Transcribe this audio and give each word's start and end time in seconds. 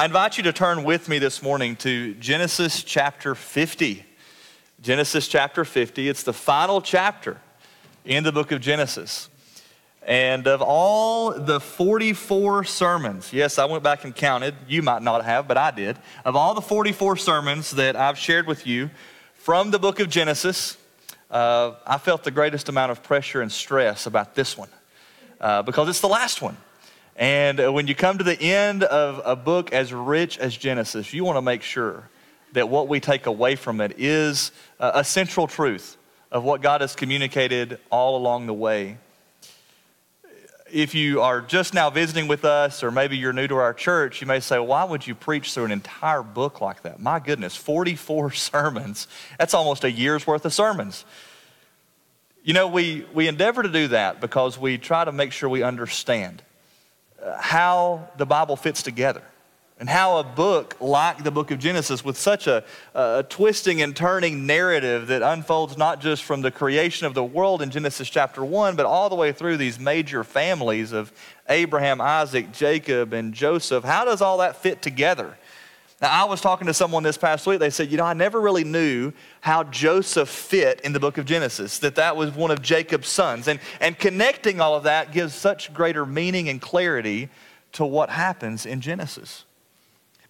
I 0.00 0.06
invite 0.06 0.38
you 0.38 0.44
to 0.44 0.52
turn 0.54 0.84
with 0.84 1.10
me 1.10 1.18
this 1.18 1.42
morning 1.42 1.76
to 1.76 2.14
Genesis 2.14 2.82
chapter 2.82 3.34
50. 3.34 4.02
Genesis 4.80 5.28
chapter 5.28 5.62
50. 5.62 6.08
It's 6.08 6.22
the 6.22 6.32
final 6.32 6.80
chapter 6.80 7.38
in 8.06 8.24
the 8.24 8.32
book 8.32 8.50
of 8.50 8.62
Genesis. 8.62 9.28
And 10.00 10.48
of 10.48 10.62
all 10.62 11.32
the 11.32 11.60
44 11.60 12.64
sermons, 12.64 13.30
yes, 13.30 13.58
I 13.58 13.66
went 13.66 13.82
back 13.82 14.04
and 14.04 14.16
counted. 14.16 14.54
You 14.66 14.80
might 14.80 15.02
not 15.02 15.22
have, 15.22 15.46
but 15.46 15.58
I 15.58 15.70
did. 15.70 15.98
Of 16.24 16.34
all 16.34 16.54
the 16.54 16.62
44 16.62 17.18
sermons 17.18 17.72
that 17.72 17.94
I've 17.94 18.16
shared 18.16 18.46
with 18.46 18.66
you 18.66 18.88
from 19.34 19.70
the 19.70 19.78
book 19.78 20.00
of 20.00 20.08
Genesis, 20.08 20.78
uh, 21.30 21.72
I 21.86 21.98
felt 21.98 22.24
the 22.24 22.30
greatest 22.30 22.70
amount 22.70 22.90
of 22.90 23.02
pressure 23.02 23.42
and 23.42 23.52
stress 23.52 24.06
about 24.06 24.34
this 24.34 24.56
one 24.56 24.70
uh, 25.42 25.60
because 25.60 25.90
it's 25.90 26.00
the 26.00 26.08
last 26.08 26.40
one. 26.40 26.56
And 27.20 27.60
uh, 27.60 27.70
when 27.70 27.86
you 27.86 27.94
come 27.94 28.16
to 28.16 28.24
the 28.24 28.40
end 28.40 28.82
of 28.82 29.20
a 29.26 29.36
book 29.36 29.74
as 29.74 29.92
rich 29.92 30.38
as 30.38 30.56
Genesis, 30.56 31.12
you 31.12 31.22
want 31.22 31.36
to 31.36 31.42
make 31.42 31.60
sure 31.60 32.08
that 32.54 32.70
what 32.70 32.88
we 32.88 32.98
take 32.98 33.26
away 33.26 33.56
from 33.56 33.82
it 33.82 33.96
is 33.98 34.52
a 34.80 35.04
central 35.04 35.46
truth 35.46 35.98
of 36.32 36.44
what 36.44 36.62
God 36.62 36.80
has 36.80 36.96
communicated 36.96 37.78
all 37.90 38.16
along 38.16 38.46
the 38.46 38.54
way. 38.54 38.96
If 40.72 40.94
you 40.94 41.20
are 41.20 41.42
just 41.42 41.74
now 41.74 41.90
visiting 41.90 42.26
with 42.26 42.46
us, 42.46 42.82
or 42.82 42.90
maybe 42.90 43.18
you're 43.18 43.34
new 43.34 43.46
to 43.48 43.56
our 43.56 43.74
church, 43.74 44.22
you 44.22 44.26
may 44.26 44.40
say, 44.40 44.58
Why 44.58 44.84
would 44.84 45.06
you 45.06 45.14
preach 45.14 45.52
through 45.52 45.66
an 45.66 45.72
entire 45.72 46.22
book 46.22 46.62
like 46.62 46.82
that? 46.84 47.00
My 47.00 47.18
goodness, 47.18 47.54
44 47.54 48.30
sermons. 48.32 49.08
That's 49.38 49.52
almost 49.52 49.84
a 49.84 49.90
year's 49.90 50.26
worth 50.26 50.46
of 50.46 50.54
sermons. 50.54 51.04
You 52.42 52.54
know, 52.54 52.66
we, 52.66 53.04
we 53.12 53.28
endeavor 53.28 53.62
to 53.62 53.68
do 53.68 53.88
that 53.88 54.22
because 54.22 54.58
we 54.58 54.78
try 54.78 55.04
to 55.04 55.12
make 55.12 55.32
sure 55.32 55.50
we 55.50 55.62
understand 55.62 56.42
how 57.38 58.08
the 58.16 58.26
Bible 58.26 58.56
fits 58.56 58.82
together 58.82 59.22
and 59.80 59.88
how 59.88 60.18
a 60.18 60.22
book 60.22 60.76
like 60.78 61.24
the 61.24 61.30
book 61.30 61.50
of 61.50 61.58
Genesis, 61.58 62.04
with 62.04 62.18
such 62.18 62.46
a, 62.46 62.62
a, 62.94 63.24
twisting 63.28 63.80
and 63.80 63.96
turning 63.96 64.44
narrative 64.44 65.06
that 65.06 65.22
unfolds 65.22 65.78
not 65.78 66.02
just 66.02 66.22
from 66.22 66.42
the 66.42 66.50
creation 66.50 67.06
of 67.06 67.14
the 67.14 67.24
world 67.24 67.62
in 67.62 67.70
Genesis 67.70 68.10
chapter 68.10 68.44
1, 68.44 68.76
but 68.76 68.84
all 68.84 69.08
the 69.08 69.16
way 69.16 69.32
through 69.32 69.56
these 69.56 69.80
major 69.80 70.22
families 70.22 70.92
of 70.92 71.10
Abraham, 71.48 71.98
Isaac, 71.98 72.52
Jacob, 72.52 73.14
and 73.14 73.32
Joseph, 73.32 73.82
how 73.82 74.04
does 74.04 74.20
all 74.20 74.38
that 74.38 74.56
fit 74.56 74.82
together? 74.82 75.38
Now, 76.00 76.08
I 76.08 76.24
was 76.24 76.40
talking 76.40 76.66
to 76.66 76.72
someone 76.72 77.02
this 77.02 77.18
past 77.18 77.46
week. 77.46 77.58
They 77.58 77.68
said, 77.68 77.90
You 77.90 77.98
know, 77.98 78.04
I 78.04 78.14
never 78.14 78.40
really 78.40 78.64
knew 78.64 79.12
how 79.42 79.64
Joseph 79.64 80.30
fit 80.30 80.80
in 80.80 80.94
the 80.94 81.00
book 81.00 81.18
of 81.18 81.26
Genesis, 81.26 81.78
that 81.80 81.96
that 81.96 82.16
was 82.16 82.30
one 82.34 82.50
of 82.50 82.62
Jacob's 82.62 83.08
sons. 83.08 83.48
And, 83.48 83.60
and 83.80 83.98
connecting 83.98 84.60
all 84.60 84.74
of 84.74 84.84
that 84.84 85.12
gives 85.12 85.34
such 85.34 85.74
greater 85.74 86.06
meaning 86.06 86.48
and 86.48 86.60
clarity 86.60 87.28
to 87.72 87.84
what 87.84 88.08
happens 88.08 88.64
in 88.64 88.80
Genesis. 88.80 89.44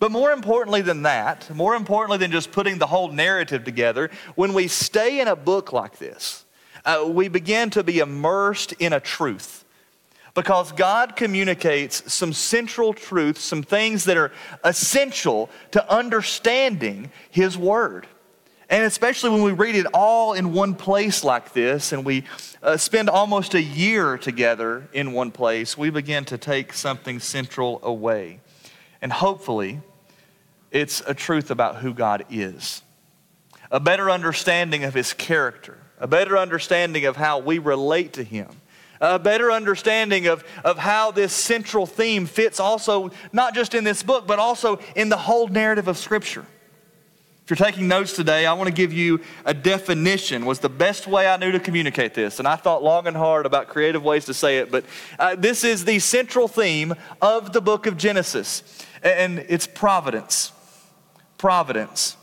But 0.00 0.10
more 0.10 0.32
importantly 0.32 0.80
than 0.80 1.02
that, 1.02 1.54
more 1.54 1.76
importantly 1.76 2.18
than 2.18 2.32
just 2.32 2.50
putting 2.50 2.78
the 2.78 2.86
whole 2.86 3.12
narrative 3.12 3.64
together, 3.64 4.10
when 4.34 4.54
we 4.54 4.66
stay 4.66 5.20
in 5.20 5.28
a 5.28 5.36
book 5.36 5.72
like 5.72 5.98
this, 5.98 6.44
uh, 6.84 7.04
we 7.06 7.28
begin 7.28 7.70
to 7.70 7.84
be 7.84 7.98
immersed 7.98 8.72
in 8.72 8.92
a 8.92 8.98
truth 9.00 9.64
because 10.34 10.72
God 10.72 11.16
communicates 11.16 12.12
some 12.12 12.32
central 12.32 12.92
truths, 12.92 13.42
some 13.42 13.62
things 13.62 14.04
that 14.04 14.16
are 14.16 14.32
essential 14.64 15.50
to 15.72 15.92
understanding 15.92 17.10
His 17.30 17.58
Word. 17.58 18.06
And 18.68 18.84
especially 18.84 19.30
when 19.30 19.42
we 19.42 19.50
read 19.50 19.74
it 19.74 19.86
all 19.92 20.32
in 20.34 20.52
one 20.52 20.74
place 20.74 21.24
like 21.24 21.52
this 21.52 21.92
and 21.92 22.04
we 22.04 22.24
uh, 22.62 22.76
spend 22.76 23.10
almost 23.10 23.54
a 23.54 23.62
year 23.62 24.16
together 24.16 24.88
in 24.92 25.12
one 25.12 25.32
place, 25.32 25.76
we 25.76 25.90
begin 25.90 26.24
to 26.26 26.38
take 26.38 26.72
something 26.72 27.18
central 27.18 27.80
away. 27.82 28.38
And 29.02 29.12
hopefully, 29.12 29.80
it's 30.70 31.02
a 31.04 31.14
truth 31.14 31.50
about 31.50 31.76
who 31.78 31.92
God 31.92 32.24
is, 32.30 32.82
a 33.72 33.80
better 33.80 34.08
understanding 34.08 34.84
of 34.84 34.94
His 34.94 35.12
character, 35.14 35.78
a 35.98 36.06
better 36.06 36.38
understanding 36.38 37.06
of 37.06 37.16
how 37.16 37.40
we 37.40 37.58
relate 37.58 38.12
to 38.12 38.22
Him 38.22 38.48
a 39.00 39.18
better 39.18 39.50
understanding 39.50 40.26
of, 40.26 40.44
of 40.64 40.78
how 40.78 41.10
this 41.10 41.32
central 41.32 41.86
theme 41.86 42.26
fits 42.26 42.60
also, 42.60 43.10
not 43.32 43.54
just 43.54 43.74
in 43.74 43.84
this 43.84 44.02
book, 44.02 44.26
but 44.26 44.38
also 44.38 44.78
in 44.94 45.08
the 45.08 45.16
whole 45.16 45.48
narrative 45.48 45.88
of 45.88 45.96
Scripture. 45.96 46.44
If 47.50 47.58
you're 47.58 47.66
taking 47.66 47.88
notes 47.88 48.14
today, 48.14 48.46
I 48.46 48.52
want 48.52 48.68
to 48.68 48.72
give 48.72 48.92
you 48.92 49.20
a 49.44 49.52
definition, 49.52 50.46
was 50.46 50.60
the 50.60 50.68
best 50.68 51.08
way 51.08 51.26
I 51.26 51.36
knew 51.36 51.50
to 51.50 51.58
communicate 51.58 52.14
this. 52.14 52.38
And 52.38 52.46
I 52.46 52.54
thought 52.54 52.82
long 52.82 53.08
and 53.08 53.16
hard 53.16 53.44
about 53.44 53.66
creative 53.66 54.04
ways 54.04 54.26
to 54.26 54.34
say 54.34 54.58
it, 54.58 54.70
but 54.70 54.84
uh, 55.18 55.34
this 55.34 55.64
is 55.64 55.84
the 55.84 55.98
central 55.98 56.46
theme 56.46 56.94
of 57.20 57.52
the 57.52 57.60
book 57.60 57.86
of 57.86 57.96
Genesis, 57.96 58.62
and 59.02 59.40
it's 59.48 59.66
providence. 59.66 60.52
Providence. 61.38 62.16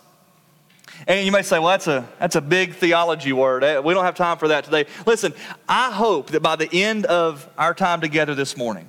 And 1.06 1.26
you 1.26 1.32
may 1.32 1.42
say, 1.42 1.60
well, 1.60 1.70
that's 1.70 1.88
a, 1.88 2.08
that's 2.20 2.36
a 2.36 2.42
big 2.42 2.74
theology 2.76 3.34
word. 3.34 3.64
Eh, 3.64 3.80
we 3.80 3.94
don't 3.94 4.06
have 4.06 4.16
time 4.16 4.38
for 4.38 4.48
that 4.48 4.64
today. 4.64 4.86
Listen, 5.06 5.34
I 5.68 5.92
hope 5.92 6.32
that 6.32 6.42
by 6.42 6.56
the 6.56 6.70
end 6.72 7.06
of 7.06 7.48
our 7.58 7.74
time 7.74 8.02
together 8.02 8.34
this 8.34 8.58
morning, 8.58 8.88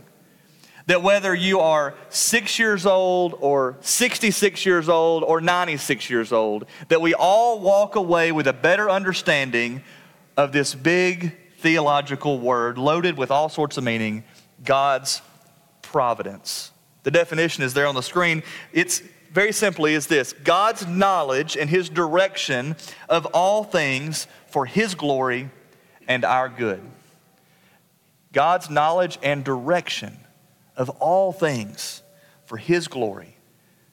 that 0.86 1.02
whether 1.02 1.34
you 1.34 1.60
are 1.60 1.94
six 2.08 2.58
years 2.58 2.86
old 2.86 3.36
or 3.40 3.76
66 3.82 4.64
years 4.64 4.88
old 4.88 5.22
or 5.22 5.40
96 5.42 6.08
years 6.08 6.32
old, 6.32 6.64
that 6.88 7.02
we 7.02 7.12
all 7.12 7.60
walk 7.60 7.94
away 7.94 8.32
with 8.32 8.46
a 8.46 8.54
better 8.54 8.88
understanding 8.88 9.82
of 10.38 10.52
this 10.52 10.74
big 10.74 11.36
theological 11.58 12.38
word 12.38 12.78
loaded 12.78 13.18
with 13.18 13.30
all 13.30 13.50
sorts 13.50 13.76
of 13.76 13.84
meaning 13.84 14.24
God's 14.64 15.20
providence. 15.82 16.72
The 17.02 17.10
definition 17.10 17.64
is 17.64 17.74
there 17.74 17.86
on 17.86 17.94
the 17.94 18.02
screen. 18.02 18.42
It's 18.72 19.02
very 19.32 19.52
simply 19.52 19.94
is 19.94 20.06
this 20.06 20.32
God's 20.32 20.86
knowledge 20.86 21.56
and 21.56 21.68
His 21.68 21.88
direction 21.88 22.76
of 23.08 23.26
all 23.26 23.64
things 23.64 24.26
for 24.46 24.66
His 24.66 24.94
glory 24.94 25.50
and 26.06 26.24
our 26.24 26.48
good. 26.48 26.82
God's 28.32 28.68
knowledge 28.68 29.18
and 29.22 29.44
direction 29.44 30.16
of 30.76 30.90
all 30.90 31.32
things 31.32 32.02
for 32.44 32.56
His 32.56 32.88
glory 32.88 33.36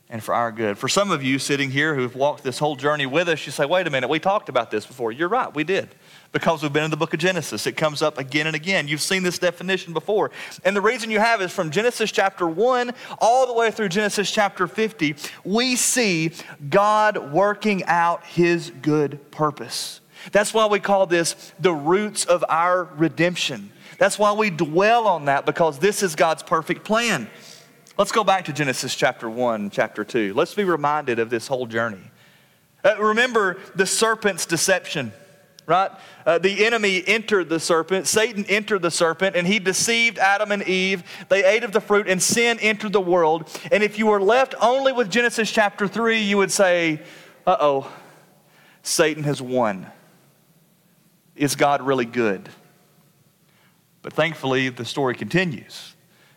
and 0.09 0.24
for 0.24 0.34
our 0.34 0.51
good. 0.51 0.78
For 0.78 0.88
some 0.88 1.12
of 1.12 1.24
you 1.24 1.40
sitting 1.40 1.72
here 1.72 1.95
who've 1.95 2.16
walked 2.16 2.44
this 2.44 2.59
whole 2.59 2.75
journey 2.75 3.06
with 3.06 3.28
us, 3.28 3.45
you 3.45 3.51
say, 3.51 3.66
wait 3.66 3.88
a 3.88 3.90
minute, 3.90 4.07
we 4.07 4.19
talked 4.19 4.50
about 4.50 4.72
this 4.72 4.85
before. 4.85 5.12
You're 5.12 5.29
right, 5.29 5.53
we 5.53 5.63
did 5.63 5.90
because 6.35 6.62
we've 6.62 6.73
been 6.73 6.84
in 6.84 6.91
the 6.91 6.97
book 6.97 7.13
of 7.13 7.19
Genesis. 7.22 7.66
It 7.66 7.78
comes 7.78 8.01
up 8.01 8.18
again 8.18 8.46
and 8.46 8.57
again. 8.57 8.90
You've 8.90 9.00
seen 9.01 9.23
this 9.23 9.40
definition 9.40 9.94
before. 9.94 10.31
And 10.66 10.75
the 10.75 10.81
reason 10.81 11.09
you 11.09 11.22
have 11.22 11.41
is 11.41 11.50
from 11.50 11.72
Genesis 11.72 12.12
chapter 12.12 12.46
1 12.46 12.91
all 13.19 13.47
the 13.47 13.53
way 13.53 13.72
through 13.72 13.88
Genesis 13.88 14.29
chapter 14.29 14.68
50, 14.68 15.16
we 15.45 15.78
see 15.78 16.34
God 16.69 17.31
working 17.31 17.85
out 17.85 18.25
his 18.25 18.69
good 18.81 19.31
purpose. 19.31 20.01
That's 20.34 20.53
why 20.53 20.66
we 20.66 20.81
call 20.81 21.06
this 21.06 21.53
the 21.57 21.72
roots 21.74 22.25
of 22.25 22.44
our 22.50 22.84
redemption. 22.84 23.72
That's 23.97 24.19
why 24.19 24.34
we 24.34 24.50
dwell 24.50 25.07
on 25.07 25.25
that 25.25 25.45
because 25.45 25.79
this 25.79 26.03
is 26.03 26.16
God's 26.16 26.44
perfect 26.44 26.84
plan. 26.84 27.29
Let's 27.97 28.12
go 28.12 28.25
back 28.25 28.44
to 28.45 28.51
Genesis 28.51 28.94
chapter 28.94 29.29
1, 29.29 29.69
chapter 29.69 30.03
2. 30.03 30.34
Let's 30.34 30.53
be 30.53 30.66
reminded 30.66 31.18
of 31.18 31.29
this 31.29 31.47
whole 31.47 31.66
journey. 31.66 32.12
Uh, 32.84 33.01
remember 33.01 33.56
the 33.75 33.85
serpent's 33.85 34.45
deception 34.45 35.13
right? 35.65 35.91
Uh, 36.25 36.37
the 36.37 36.65
enemy 36.65 37.03
entered 37.05 37.49
the 37.49 37.59
serpent, 37.59 38.07
Satan 38.07 38.45
entered 38.45 38.81
the 38.81 38.91
serpent, 38.91 39.35
and 39.35 39.47
he 39.47 39.59
deceived 39.59 40.17
Adam 40.17 40.51
and 40.51 40.63
Eve. 40.63 41.03
They 41.29 41.43
ate 41.43 41.63
of 41.63 41.71
the 41.71 41.81
fruit, 41.81 42.07
and 42.07 42.21
sin 42.21 42.59
entered 42.59 42.93
the 42.93 43.01
world. 43.01 43.49
And 43.71 43.83
if 43.83 43.97
you 43.97 44.07
were 44.07 44.21
left 44.21 44.55
only 44.61 44.91
with 44.91 45.09
Genesis 45.09 45.51
chapter 45.51 45.87
3, 45.87 46.21
you 46.21 46.37
would 46.37 46.51
say, 46.51 47.01
uh 47.47 47.57
oh, 47.59 47.91
Satan 48.83 49.23
has 49.23 49.41
won. 49.41 49.87
Is 51.35 51.55
God 51.55 51.81
really 51.81 52.05
good? 52.05 52.49
But 54.01 54.13
thankfully, 54.13 54.69
the 54.69 54.85
story 54.85 55.15
continues, 55.15 55.95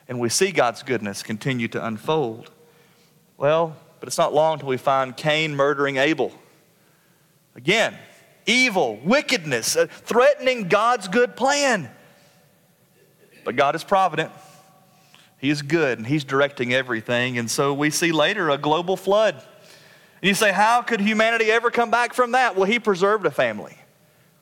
and 0.08 0.18
we 0.18 0.30
see 0.30 0.52
God's 0.52 0.82
goodness 0.82 1.22
continue 1.22 1.68
to 1.68 1.86
unfold. 1.86 2.50
Well, 3.36 3.76
but 4.00 4.06
it's 4.06 4.18
not 4.18 4.32
long 4.32 4.54
until 4.54 4.68
we 4.68 4.78
find 4.78 5.16
Cain 5.16 5.54
murdering 5.54 5.96
Abel. 5.98 6.32
Again, 7.54 7.94
evil, 8.48 8.98
wickedness, 9.04 9.76
uh, 9.76 9.86
threatening 9.88 10.66
God's 10.66 11.06
good 11.06 11.36
plan. 11.36 11.88
But 13.44 13.54
God 13.54 13.76
is 13.76 13.84
provident. 13.84 14.32
He 15.38 15.50
is 15.50 15.62
good 15.62 15.98
and 15.98 16.06
He's 16.06 16.24
directing 16.24 16.74
everything. 16.74 17.38
And 17.38 17.48
so 17.48 17.72
we 17.72 17.90
see 17.90 18.10
later 18.10 18.50
a 18.50 18.58
global 18.58 18.96
flood. 18.96 19.34
And 19.34 20.28
you 20.28 20.34
say, 20.34 20.50
How 20.52 20.82
could 20.82 21.00
humanity 21.00 21.50
ever 21.50 21.70
come 21.70 21.90
back 21.90 22.14
from 22.14 22.32
that? 22.32 22.56
Well, 22.56 22.64
He 22.64 22.80
preserved 22.80 23.24
a 23.26 23.30
family. 23.30 23.76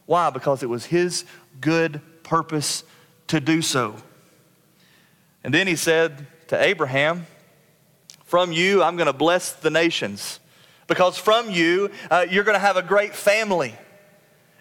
Why? 0.06 0.30
Because 0.30 0.62
it 0.62 0.68
was 0.70 0.86
His 0.86 1.24
good 1.60 2.00
purpose 2.22 2.84
to 3.26 3.40
do 3.40 3.60
so. 3.60 3.96
And 5.44 5.52
then 5.52 5.66
He 5.66 5.76
said 5.76 6.26
to 6.48 6.60
Abraham, 6.60 7.26
From 8.24 8.52
you, 8.52 8.82
I'm 8.82 8.96
going 8.96 9.06
to 9.06 9.12
bless 9.12 9.52
the 9.52 9.70
nations. 9.70 10.40
Because 10.86 11.18
from 11.18 11.50
you, 11.50 11.90
uh, 12.10 12.26
you're 12.30 12.44
going 12.44 12.54
to 12.54 12.60
have 12.60 12.76
a 12.76 12.82
great 12.82 13.14
family. 13.14 13.74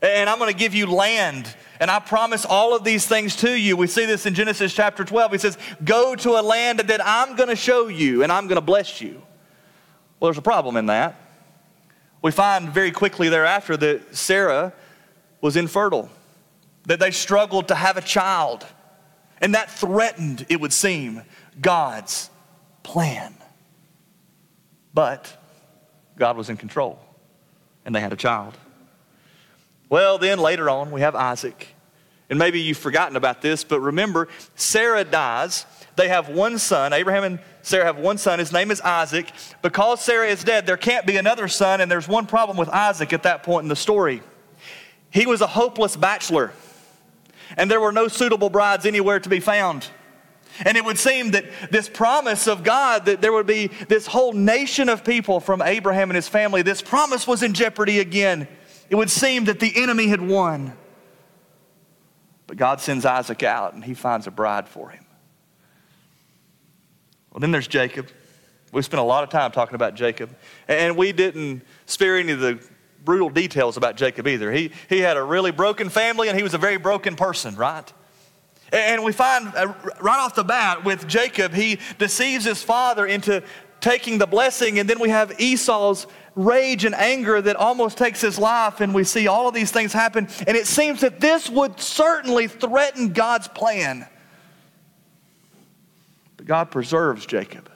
And 0.01 0.30
I'm 0.30 0.38
going 0.38 0.51
to 0.51 0.57
give 0.57 0.75
you 0.75 0.86
land. 0.88 1.53
And 1.80 1.89
I 1.89 2.00
promise 2.00 2.45
all 2.45 2.75
of 2.75 2.83
these 2.83 3.06
things 3.06 3.36
to 3.38 3.51
you. 3.51 3.75
We 3.75 3.88
see 3.88 4.06
this 4.06 4.25
in 4.25 4.33
Genesis 4.33 4.74
chapter 4.74 5.03
12. 5.03 5.31
He 5.31 5.38
says, 5.38 5.57
Go 5.83 6.15
to 6.15 6.39
a 6.39 6.42
land 6.42 6.80
that 6.80 7.01
I'm 7.03 7.36
going 7.36 7.50
to 7.50 7.56
show 7.56 7.88
you, 7.88 8.24
and 8.24 8.31
I'm 8.31 8.47
going 8.47 8.56
to 8.56 8.62
bless 8.62 9.01
you. 9.01 9.21
Well, 10.19 10.30
there's 10.30 10.38
a 10.38 10.44
problem 10.44 10.77
in 10.77 10.86
that. 10.88 11.19
We 12.21 12.31
find 12.31 12.69
very 12.69 12.92
quickly 12.92 13.30
thereafter 13.30 13.77
that 13.77 14.15
Sarah 14.15 14.74
was 15.42 15.56
infertile, 15.56 16.09
that 16.86 17.00
they 17.00 17.12
struggled 17.12 17.68
to 17.68 17.75
have 17.75 17.97
a 17.97 18.01
child. 18.01 18.65
And 19.42 19.53
that 19.53 19.69
threatened, 19.69 20.45
it 20.50 20.59
would 20.59 20.74
seem, 20.74 21.21
God's 21.59 22.30
plan. 22.83 23.36
But 24.94 25.36
God 26.18 26.38
was 26.38 26.50
in 26.50 26.57
control, 26.57 27.00
and 27.83 27.94
they 27.94 28.00
had 28.00 28.13
a 28.13 28.15
child. 28.15 28.57
Well, 29.90 30.18
then 30.18 30.40
later 30.40 30.70
on, 30.70 30.92
we 30.92 31.02
have 31.02 31.16
Isaac. 31.16 31.68
And 32.30 32.40
maybe 32.40 32.60
you've 32.60 32.78
forgotten 32.78 33.16
about 33.16 33.42
this, 33.42 33.64
but 33.64 33.80
remember, 33.80 34.28
Sarah 34.56 35.04
dies. 35.04 35.66
They 35.96 36.08
have 36.08 36.28
one 36.28 36.58
son. 36.58 36.92
Abraham 36.92 37.24
and 37.24 37.40
Sarah 37.62 37.86
have 37.86 37.98
one 37.98 38.18
son. 38.18 38.40
His 38.40 38.52
name 38.52 38.72
is 38.72 38.82
Isaac. 38.82 39.32
Because 39.62 40.02
Sarah 40.02 40.28
is 40.28 40.44
dead, 40.44 40.66
there 40.66 40.78
can't 40.78 41.06
be 41.06 41.18
another 41.18 41.48
son, 41.48 41.82
and 41.82 41.92
there's 41.92 42.08
one 42.08 42.26
problem 42.26 42.58
with 42.58 42.70
Isaac 42.70 43.14
at 43.14 43.24
that 43.24 43.44
point 43.44 43.64
in 43.64 43.70
the 43.70 43.76
story. 43.76 44.24
He 45.12 45.28
was 45.28 45.42
a 45.42 45.48
hopeless 45.48 45.96
bachelor, 45.96 46.52
and 47.58 47.70
there 47.70 47.80
were 47.80 47.92
no 47.92 48.08
suitable 48.08 48.50
brides 48.50 48.86
anywhere 48.86 49.20
to 49.20 49.30
be 49.30 49.40
found. 49.40 49.88
And 50.66 50.78
it 50.78 50.86
would 50.86 50.98
seem 50.98 51.31
that 51.31 51.46
this 51.70 51.90
promise 51.90 52.48
of 52.48 52.64
God 52.64 53.06
that 53.06 53.22
there 53.22 53.34
would 53.34 53.48
be 53.48 53.68
this 53.88 54.08
whole 54.08 54.34
nation 54.34 54.90
of 54.90 55.04
people 55.04 55.40
from 55.40 55.62
Abraham 55.62 56.10
and 56.10 56.16
his 56.16 56.28
family, 56.28 56.62
this 56.62 56.81
promise 56.81 57.28
was 57.28 57.44
in 57.44 57.54
jeopardy 57.54 58.00
again. 58.00 58.48
It 58.90 58.96
would 58.96 59.10
seem 59.10 59.46
that 59.46 59.60
the 59.60 59.82
enemy 59.82 60.08
had 60.08 60.22
won. 60.22 60.76
But 62.48 62.58
God 62.58 62.80
sends 62.80 63.06
Isaac 63.06 63.44
out 63.44 63.74
and 63.74 63.84
he 63.84 63.94
finds 63.94 64.28
a 64.28 64.32
bride 64.32 64.68
for 64.68 64.90
him. 64.90 65.06
Well, 67.32 67.40
then 67.40 67.52
there's 67.52 67.68
Jacob. 67.68 68.10
We 68.72 68.82
spent 68.82 69.00
a 69.00 69.04
lot 69.04 69.24
of 69.24 69.30
time 69.30 69.52
talking 69.52 69.76
about 69.76 69.96
Jacob, 69.96 70.36
and 70.68 70.98
we 70.98 71.12
didn't 71.12 71.64
spare 71.86 72.18
any 72.18 72.34
of 72.34 72.40
the 72.40 72.60
brutal 73.06 73.30
details 73.30 73.78
about 73.78 73.96
Jacob 73.96 74.28
either. 74.28 74.52
He, 74.52 74.72
he 74.90 75.00
had 75.00 75.16
a 75.16 75.24
really 75.24 75.52
broken 75.52 75.90
family 75.90 76.28
and 76.28 76.36
he 76.36 76.44
was 76.44 76.54
a 76.54 76.58
very 76.58 76.78
broken 76.78 77.16
person, 77.16 77.56
right? 77.56 77.92
And 78.74 79.04
we 79.04 79.14
find 79.14 79.48
uh, 79.56 79.74
right 80.02 80.20
off 80.20 80.36
the 80.36 80.44
bat 80.44 80.84
with 80.84 81.08
Jacob, 81.08 81.54
he 81.54 81.80
deceives 82.00 82.46
his 82.46 82.64
father 82.64 83.06
into 83.06 83.44
taking 83.86 84.18
the 84.18 84.26
blessing, 84.26 84.80
and 84.80 84.90
then 84.90 85.00
we 85.00 85.10
have 85.10 85.40
Esau's 85.40 86.08
rage 86.34 86.86
and 86.86 86.96
anger 86.96 87.40
that 87.40 87.56
almost 87.56 88.00
takes 88.00 88.20
his 88.20 88.40
life, 88.40 88.82
and 88.82 88.96
we 88.96 89.04
see 89.04 89.28
all 89.28 89.48
of 89.48 89.54
these 89.54 89.70
things 89.70 89.94
happen. 89.94 90.28
And 90.48 90.58
it 90.58 90.66
seems 90.66 91.02
that 91.02 91.20
this 91.20 91.52
would 91.52 91.80
certainly 91.80 92.48
threaten 92.48 93.14
God's 93.14 93.48
plan. 93.48 94.08
But 96.36 96.48
God 96.48 96.72
preserves 96.72 97.28
Jacob, 97.28 97.70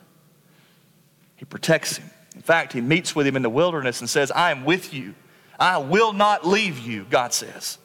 He 1.35 1.45
protects 1.45 1.97
him. 1.97 2.09
In 2.33 2.41
fact, 2.41 2.73
He 2.73 2.81
meets 2.81 3.15
with 3.15 3.27
him 3.27 3.35
in 3.35 3.43
the 3.43 3.49
wilderness 3.49 3.99
and 3.99 4.09
says, 4.09 4.31
I 4.31 4.49
am 4.49 4.65
with 4.65 4.91
you. 4.91 5.13
I 5.59 5.77
will 5.77 6.13
not 6.13 6.47
leave 6.47 6.79
you, 6.79 7.05
God 7.07 7.33
says. 7.33 7.77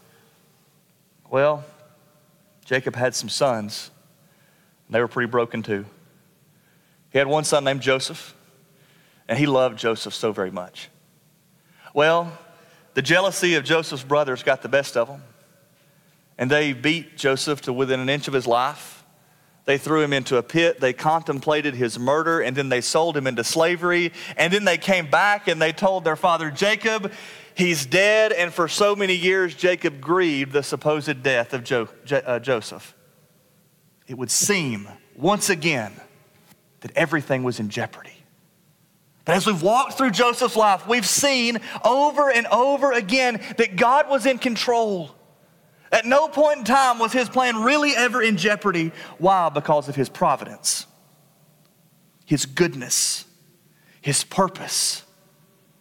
Well, 1.29 1.63
Jacob 2.65 2.97
had 2.97 3.15
some 3.15 3.29
sons, 3.29 3.91
and 4.89 4.95
they 4.95 5.01
were 5.01 5.09
pretty 5.09 5.31
broken 5.31 5.63
too. 5.63 5.85
He 7.15 7.19
had 7.19 7.29
one 7.29 7.45
son 7.45 7.63
named 7.63 7.81
Joseph, 7.81 8.35
and 9.29 9.39
he 9.39 9.47
loved 9.47 9.79
Joseph 9.79 10.13
so 10.13 10.33
very 10.33 10.51
much. 10.51 10.89
Well, 11.95 12.37
the 12.95 13.03
jealousy 13.03 13.55
of 13.55 13.63
Joseph's 13.63 14.03
brothers 14.03 14.43
got 14.43 14.63
the 14.63 14.69
best 14.69 14.97
of 14.97 15.07
them, 15.07 15.23
and 16.39 16.51
they 16.51 16.73
beat 16.73 17.17
Joseph 17.17 17.61
to 17.63 17.73
within 17.73 18.01
an 18.01 18.09
inch 18.09 18.27
of 18.27 18.35
his 18.35 18.49
life. 18.49 19.05
They 19.65 19.79
threw 19.79 20.03
him 20.03 20.13
into 20.13 20.39
a 20.39 20.43
pit. 20.43 20.81
They 20.81 20.93
contemplated 20.93 21.77
his 21.77 22.01
murder, 22.01 22.41
and 22.41 22.57
then 22.57 22.69
they 22.69 22.81
sold 22.81 23.17
him 23.17 23.29
into 23.29 23.45
slavery. 23.45 24.13
And 24.37 24.53
then 24.53 24.65
they 24.65 24.77
came 24.77 25.09
back 25.09 25.47
and 25.47 25.63
they 25.63 25.73
told 25.73 26.03
their 26.03 26.17
father 26.17 26.51
Jacob, 26.51 27.13
He's 27.55 27.87
dead, 27.87 28.33
and 28.33 28.53
for 28.53 28.67
so 28.67 28.97
many 28.97 29.15
years, 29.15 29.55
Jacob 29.55 30.01
grieved 30.01 30.53
the 30.53 30.65
supposed 30.65 31.23
death 31.23 31.55
of 31.55 31.63
jo- 31.63 31.89
uh, 32.11 32.41
Joseph. 32.41 32.93
It 34.09 34.19
would 34.19 34.33
seem, 34.33 34.89
once 35.15 35.49
again, 35.49 35.93
that 36.85 36.95
everything 36.95 37.43
was 37.43 37.61
in 37.61 37.71
jeopardy. 37.71 38.13
But 39.25 39.37
as 39.37 39.47
we've 39.47 39.63
walked 39.63 39.95
through 39.95 40.11
Joseph's 40.11 40.55
life, 40.55 40.87
we've 40.87 41.07
seen 41.07 41.59
over 41.83 42.31
and 42.31 42.47
over 42.49 42.93
again 42.93 43.41
that 43.57 43.77
God 43.77 44.11
was 44.11 44.27
in 44.27 44.37
control. 44.37 45.11
At 45.91 46.05
no 46.05 46.29
point 46.29 46.59
in 46.59 46.65
time 46.65 46.99
was 46.99 47.11
his 47.11 47.31
plan 47.31 47.63
really 47.63 47.97
ever 47.97 48.21
in 48.21 48.37
jeopardy. 48.37 48.93
Why? 49.17 49.49
Because 49.49 49.89
of 49.89 49.97
his 49.97 50.11
providence, 50.11 50.87
his 52.27 52.45
goodness, 52.45 53.25
his 54.03 54.23
purpose, 54.23 55.05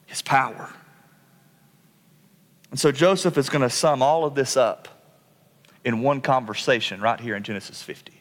his 0.05 0.21
power. 0.21 0.69
And 2.71 2.79
so 2.79 2.93
Joseph 2.93 3.37
is 3.37 3.49
going 3.49 3.61
to 3.61 3.69
sum 3.69 4.01
all 4.01 4.23
of 4.23 4.35
this 4.35 4.55
up 4.55 4.87
in 5.83 6.01
one 6.01 6.21
conversation 6.21 7.01
right 7.01 7.19
here 7.19 7.35
in 7.35 7.43
Genesis 7.43 7.81
50. 7.81 8.12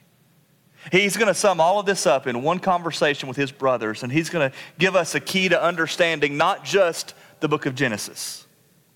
He's 0.90 1.16
going 1.16 1.28
to 1.28 1.34
sum 1.34 1.60
all 1.60 1.78
of 1.78 1.86
this 1.86 2.06
up 2.06 2.26
in 2.26 2.42
one 2.42 2.58
conversation 2.58 3.28
with 3.28 3.36
his 3.36 3.52
brothers, 3.52 4.02
and 4.02 4.10
he's 4.10 4.30
going 4.30 4.50
to 4.50 4.56
give 4.78 4.96
us 4.96 5.14
a 5.14 5.20
key 5.20 5.48
to 5.48 5.62
understanding 5.62 6.36
not 6.36 6.64
just 6.64 7.14
the 7.40 7.48
book 7.48 7.66
of 7.66 7.74
Genesis 7.74 8.46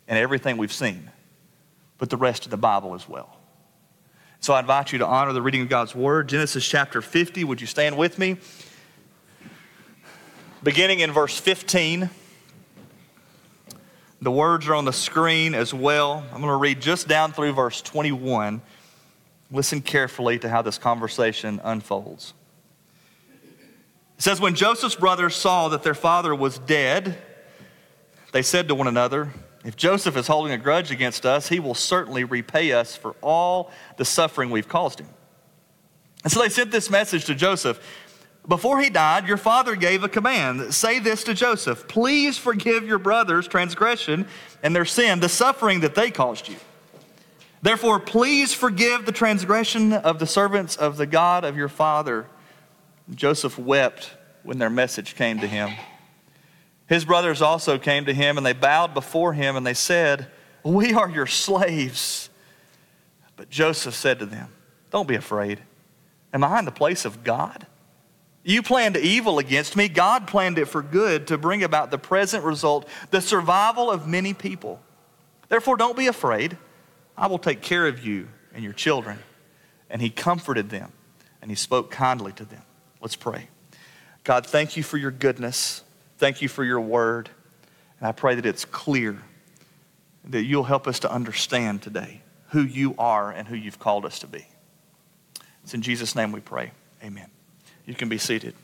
and 0.09 0.19
everything 0.19 0.57
we've 0.57 0.73
seen, 0.73 1.11
but 1.99 2.11
the 2.11 2.17
rest 2.17 2.45
of 2.45 2.51
the 2.51 2.57
Bible 2.57 2.95
as 2.95 3.09
well. 3.09 3.37
So 4.41 4.53
I 4.53 4.61
invite 4.61 4.93
you 4.93 4.99
to 4.99 5.07
honor 5.07 5.33
the 5.33 5.43
reading 5.43 5.63
of 5.63 5.69
God's 5.69 5.95
Word. 5.95 6.29
Genesis 6.29 6.67
chapter 6.67 7.01
50, 7.01 7.45
would 7.45 7.61
you 7.61 7.67
stand 7.67 7.97
with 7.97 8.19
me? 8.19 8.37
Beginning 10.63 11.01
in 11.01 11.13
verse 11.13 11.39
15. 11.39 12.11
The 14.23 14.31
words 14.31 14.67
are 14.69 14.75
on 14.75 14.85
the 14.85 14.93
screen 14.93 15.55
as 15.55 15.73
well. 15.73 16.25
I'm 16.33 16.41
going 16.41 16.53
to 16.53 16.57
read 16.57 16.81
just 16.81 17.07
down 17.07 17.33
through 17.33 17.53
verse 17.53 17.83
21. 17.83 18.63
Listen 19.51 19.81
carefully 19.81 20.39
to 20.41 20.49
how 20.49 20.63
this 20.63 20.79
conversation 20.79 21.61
unfolds. 21.63 22.35
It 24.19 24.23
says, 24.23 24.41
When 24.41 24.55
Joseph's 24.55 24.97
brothers 24.97 25.37
saw 25.37 25.69
that 25.69 25.83
their 25.83 25.95
father 25.95 26.35
was 26.35 26.59
dead, 26.59 27.19
they 28.33 28.43
said 28.43 28.69
to 28.69 28.75
one 28.75 28.89
another, 28.89 29.33
If 29.65 29.77
Joseph 29.77 30.17
is 30.17 30.27
holding 30.27 30.53
a 30.53 30.59
grudge 30.59 30.91
against 30.91 31.25
us, 31.25 31.49
he 31.49 31.61
will 31.61 31.75
certainly 31.75 32.25
repay 32.25 32.73
us 32.73 32.97
for 32.97 33.15
all 33.23 33.71
the 33.97 34.05
suffering 34.05 34.51
we've 34.51 34.69
caused 34.69 35.01
him. 35.01 35.09
And 36.25 36.33
so 36.33 36.41
they 36.41 36.49
sent 36.49 36.73
this 36.73 36.91
message 36.91 37.27
to 37.27 37.35
Joseph 37.35 37.81
before 38.49 38.81
he 38.81 38.91
died, 38.91 39.27
your 39.27 39.37
father 39.37 39.75
gave 39.75 40.05
a 40.05 40.09
command. 40.09 40.73
Say 40.73 40.99
this 40.99 41.25
to 41.25 41.35
Joseph 41.35 41.89
Please 41.89 42.39
forgive 42.39 42.87
your 42.87 42.99
brothers' 42.99 43.49
transgression 43.49 44.27
and 44.63 44.75
their 44.75 44.85
sin, 44.85 45.21
the 45.21 45.29
suffering 45.29 45.81
that 45.81 45.95
they 45.95 46.11
caused 46.11 46.49
you. 46.49 46.57
Therefore, 47.67 47.99
please 47.99 48.55
forgive 48.55 49.07
the 49.07 49.11
transgression 49.11 49.93
of 49.93 50.21
the 50.21 50.27
servants 50.27 50.77
of 50.77 50.97
the 50.97 51.05
God 51.05 51.43
of 51.43 51.57
your 51.57 51.69
father. 51.69 52.29
Joseph 53.13 53.59
wept 53.59 54.13
when 54.45 54.59
their 54.59 54.71
message 54.71 55.17
came 55.17 55.41
to 55.41 55.49
him. 55.49 55.71
His 56.87 57.05
brothers 57.05 57.43
also 57.43 57.77
came 57.77 58.05
to 58.05 58.15
him, 58.15 58.37
and 58.37 58.47
they 58.47 58.53
bowed 58.53 58.95
before 58.95 59.33
him, 59.33 59.57
and 59.57 59.67
they 59.67 59.75
said, 59.75 60.29
We 60.63 60.95
are 60.95 61.11
your 61.11 61.27
slaves. 61.27 62.31
But 63.35 63.51
Joseph 63.51 63.97
said 63.97 64.21
to 64.21 64.27
them, 64.27 64.47
Don't 64.93 65.09
be 65.09 65.17
afraid. 65.17 65.59
Am 66.33 66.45
I 66.45 66.61
in 66.61 66.67
the 66.67 66.71
place 66.71 67.05
of 67.05 67.25
God? 67.25 67.67
You 68.45 68.63
planned 68.63 68.97
evil 68.97 69.41
against 69.41 69.75
me. 69.75 69.89
God 69.89 70.29
planned 70.29 70.61
it 70.61 70.67
for 70.67 70.83
good 70.83 71.27
to 71.27 71.37
bring 71.37 71.65
about 71.65 71.91
the 71.91 71.99
present 71.99 72.45
result, 72.45 72.87
the 73.11 73.21
survival 73.21 73.91
of 73.91 74.07
many 74.07 74.35
people. 74.35 74.81
Therefore, 75.49 75.77
don't 75.77 75.97
be 75.97 76.07
afraid. 76.07 76.57
I 77.17 77.27
will 77.29 77.39
take 77.39 77.63
care 77.63 77.87
of 77.87 78.05
you 78.05 78.29
and 78.55 78.63
your 78.63 78.73
children. 78.73 79.19
And 79.89 80.03
he 80.03 80.11
comforted 80.11 80.71
them 80.71 80.93
and 81.41 81.51
he 81.51 81.55
spoke 81.55 81.91
kindly 81.91 82.33
to 82.33 82.45
them. 82.45 82.63
Let's 83.01 83.17
pray. 83.17 83.49
God, 84.25 84.47
thank 84.47 84.77
you 84.77 84.83
for 84.83 84.97
your 84.97 85.13
goodness. 85.13 85.85
Thank 86.19 86.43
you 86.43 86.49
for 86.49 86.65
your 86.65 86.81
word. 86.81 87.31
And 87.99 88.09
I 88.09 88.13
pray 88.13 88.35
that 88.35 88.45
it's 88.45 88.65
clear, 88.65 89.23
that 90.25 90.43
you'll 90.43 90.65
help 90.65 90.87
us 90.89 90.99
to 91.01 91.11
understand 91.11 91.83
today 91.83 92.23
who 92.49 92.63
you 92.63 92.95
are 92.99 93.31
and 93.31 93.47
who 93.47 93.55
you've 93.55 93.79
called 93.79 94.05
us 94.05 94.19
to 94.21 94.27
be. 94.27 94.47
It's 95.63 95.75
in 95.75 95.83
Jesus' 95.83 96.15
name 96.15 96.33
we 96.33 96.41
pray. 96.41 96.73
Amen. 97.03 97.31
You 97.87 97.95
can 97.95 98.09
be 98.09 98.19
seated. 98.19 98.55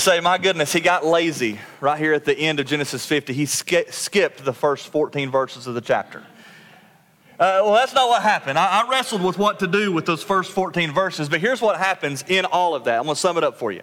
Say, 0.00 0.20
my 0.20 0.38
goodness, 0.38 0.72
he 0.72 0.80
got 0.80 1.04
lazy 1.04 1.60
right 1.80 1.98
here 1.98 2.12
at 2.12 2.24
the 2.24 2.36
end 2.36 2.58
of 2.58 2.66
Genesis 2.66 3.06
50. 3.06 3.32
He 3.32 3.46
sk- 3.46 3.90
skipped 3.90 4.44
the 4.44 4.52
first 4.52 4.88
14 4.88 5.30
verses 5.30 5.66
of 5.66 5.74
the 5.74 5.80
chapter. 5.80 6.24
Uh, 7.38 7.62
well, 7.64 7.74
that's 7.74 7.94
not 7.94 8.08
what 8.08 8.22
happened. 8.22 8.58
I, 8.58 8.82
I 8.82 8.90
wrestled 8.90 9.22
with 9.22 9.38
what 9.38 9.60
to 9.60 9.66
do 9.66 9.92
with 9.92 10.06
those 10.06 10.22
first 10.22 10.50
14 10.52 10.92
verses, 10.92 11.28
but 11.28 11.40
here's 11.40 11.62
what 11.62 11.78
happens 11.78 12.24
in 12.28 12.44
all 12.44 12.74
of 12.74 12.84
that. 12.84 12.98
I'm 12.98 13.04
going 13.04 13.14
to 13.14 13.20
sum 13.20 13.38
it 13.38 13.44
up 13.44 13.56
for 13.56 13.70
you. 13.70 13.82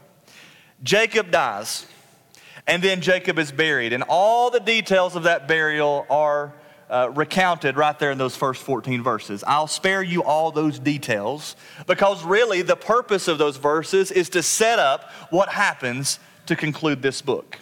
Jacob 0.83 1.31
dies. 1.31 1.85
And 2.67 2.83
then 2.83 2.99
Jacob 2.99 3.39
is 3.39 3.51
buried. 3.51 3.93
And 3.93 4.03
all 4.03 4.51
the 4.51 4.59
details 4.59 5.15
of 5.15 5.23
that 5.23 5.47
burial 5.47 6.05
are 6.09 6.53
uh, 6.89 7.09
recounted 7.13 7.75
right 7.75 7.97
there 7.99 8.11
in 8.11 8.17
those 8.17 8.35
first 8.35 8.63
14 8.63 9.03
verses. 9.03 9.43
I'll 9.45 9.67
spare 9.67 10.01
you 10.01 10.23
all 10.23 10.51
those 10.51 10.79
details 10.79 11.55
because 11.85 12.23
really 12.23 12.61
the 12.61 12.75
purpose 12.75 13.27
of 13.27 13.37
those 13.37 13.57
verses 13.57 14.11
is 14.11 14.29
to 14.29 14.43
set 14.43 14.79
up 14.79 15.11
what 15.29 15.49
happens 15.49 16.19
to 16.45 16.55
conclude 16.55 17.01
this 17.01 17.21
book. 17.21 17.57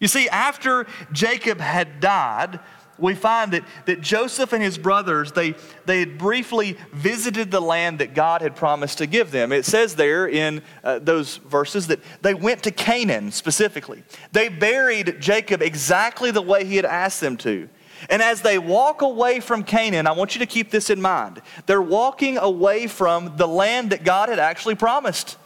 You 0.00 0.08
see, 0.08 0.28
after 0.28 0.86
Jacob 1.12 1.60
had 1.60 2.00
died, 2.00 2.60
we 2.98 3.14
find 3.14 3.52
that, 3.52 3.62
that 3.86 4.00
Joseph 4.00 4.52
and 4.52 4.62
his 4.62 4.76
brothers, 4.76 5.32
they, 5.32 5.54
they 5.86 6.00
had 6.00 6.18
briefly 6.18 6.76
visited 6.92 7.50
the 7.50 7.60
land 7.60 8.00
that 8.00 8.14
God 8.14 8.42
had 8.42 8.56
promised 8.56 8.98
to 8.98 9.06
give 9.06 9.30
them. 9.30 9.52
It 9.52 9.64
says 9.64 9.94
there 9.94 10.28
in 10.28 10.62
uh, 10.82 10.98
those 10.98 11.36
verses 11.36 11.86
that 11.88 12.00
they 12.22 12.34
went 12.34 12.64
to 12.64 12.70
Canaan 12.70 13.30
specifically. 13.30 14.02
They 14.32 14.48
buried 14.48 15.20
Jacob 15.20 15.62
exactly 15.62 16.30
the 16.30 16.42
way 16.42 16.64
he 16.64 16.76
had 16.76 16.84
asked 16.84 17.20
them 17.20 17.36
to. 17.38 17.68
And 18.08 18.22
as 18.22 18.42
they 18.42 18.58
walk 18.58 19.02
away 19.02 19.40
from 19.40 19.64
Canaan, 19.64 20.06
I 20.06 20.12
want 20.12 20.34
you 20.34 20.38
to 20.40 20.46
keep 20.46 20.70
this 20.70 20.90
in 20.90 21.00
mind. 21.00 21.42
They're 21.66 21.82
walking 21.82 22.38
away 22.38 22.86
from 22.86 23.36
the 23.36 23.48
land 23.48 23.90
that 23.90 24.04
God 24.04 24.28
had 24.28 24.38
actually 24.38 24.74
promised. 24.74 25.36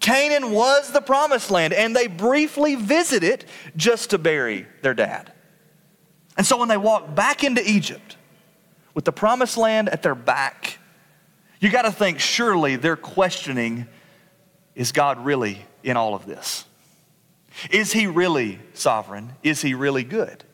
Canaan 0.00 0.52
was 0.52 0.92
the 0.92 1.00
promised 1.00 1.50
land, 1.50 1.72
and 1.72 1.94
they 1.94 2.06
briefly 2.06 2.74
visit 2.74 3.22
it 3.22 3.46
just 3.76 4.10
to 4.10 4.18
bury 4.18 4.66
their 4.82 4.94
dad. 4.94 5.32
And 6.36 6.46
so 6.46 6.56
when 6.56 6.68
they 6.68 6.76
walk 6.76 7.14
back 7.14 7.44
into 7.44 7.62
Egypt 7.68 8.16
with 8.94 9.04
the 9.04 9.12
promised 9.12 9.56
land 9.56 9.88
at 9.88 10.02
their 10.02 10.14
back, 10.14 10.78
you 11.60 11.70
got 11.70 11.82
to 11.82 11.92
think 11.92 12.18
surely 12.18 12.76
they're 12.76 12.96
questioning 12.96 13.86
is 14.74 14.92
God 14.92 15.22
really 15.24 15.66
in 15.82 15.96
all 15.96 16.14
of 16.14 16.24
this? 16.24 16.64
Is 17.70 17.92
he 17.92 18.06
really 18.06 18.60
sovereign? 18.72 19.32
Is 19.42 19.60
he 19.60 19.74
really 19.74 20.04
good? 20.04 20.44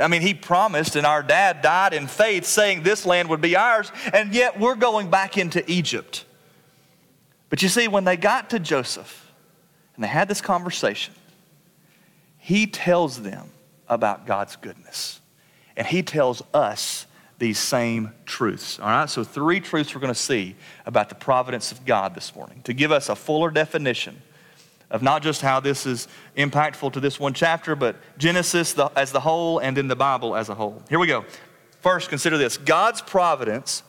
I 0.00 0.08
mean, 0.08 0.22
he 0.22 0.32
promised, 0.32 0.96
and 0.96 1.06
our 1.06 1.22
dad 1.22 1.60
died 1.60 1.92
in 1.92 2.06
faith, 2.06 2.46
saying 2.46 2.82
this 2.82 3.04
land 3.04 3.28
would 3.28 3.42
be 3.42 3.56
ours, 3.56 3.92
and 4.12 4.34
yet 4.34 4.58
we're 4.58 4.74
going 4.74 5.10
back 5.10 5.36
into 5.36 5.68
Egypt. 5.70 6.24
But 7.50 7.62
you 7.62 7.68
see, 7.68 7.88
when 7.88 8.04
they 8.04 8.16
got 8.16 8.50
to 8.50 8.58
Joseph 8.58 9.30
and 9.94 10.02
they 10.02 10.08
had 10.08 10.28
this 10.28 10.40
conversation, 10.40 11.12
he 12.38 12.66
tells 12.66 13.22
them 13.22 13.50
about 13.88 14.26
God's 14.26 14.56
goodness. 14.56 15.20
And 15.76 15.86
he 15.86 16.02
tells 16.02 16.42
us 16.54 17.06
these 17.38 17.58
same 17.58 18.12
truths. 18.24 18.78
All 18.78 18.86
right, 18.86 19.10
so 19.10 19.24
three 19.24 19.60
truths 19.60 19.94
we're 19.94 20.00
going 20.00 20.12
to 20.12 20.18
see 20.18 20.56
about 20.86 21.08
the 21.08 21.14
providence 21.14 21.72
of 21.72 21.84
God 21.84 22.14
this 22.14 22.34
morning 22.34 22.62
to 22.64 22.72
give 22.72 22.90
us 22.92 23.08
a 23.08 23.16
fuller 23.16 23.50
definition 23.50 24.22
of 24.92 25.02
not 25.02 25.22
just 25.22 25.40
how 25.40 25.58
this 25.58 25.86
is 25.86 26.06
impactful 26.36 26.92
to 26.92 27.00
this 27.00 27.18
one 27.18 27.34
chapter, 27.34 27.74
but 27.74 27.96
Genesis 28.18 28.78
as 28.94 29.10
the 29.10 29.20
whole 29.20 29.58
and 29.58 29.76
then 29.76 29.88
the 29.88 29.96
Bible 29.96 30.36
as 30.36 30.48
a 30.48 30.54
whole. 30.54 30.82
Here 30.88 30.98
we 30.98 31.08
go. 31.08 31.24
First, 31.80 32.10
consider 32.10 32.38
this 32.38 32.58
God's 32.58 33.00
providence 33.02 33.82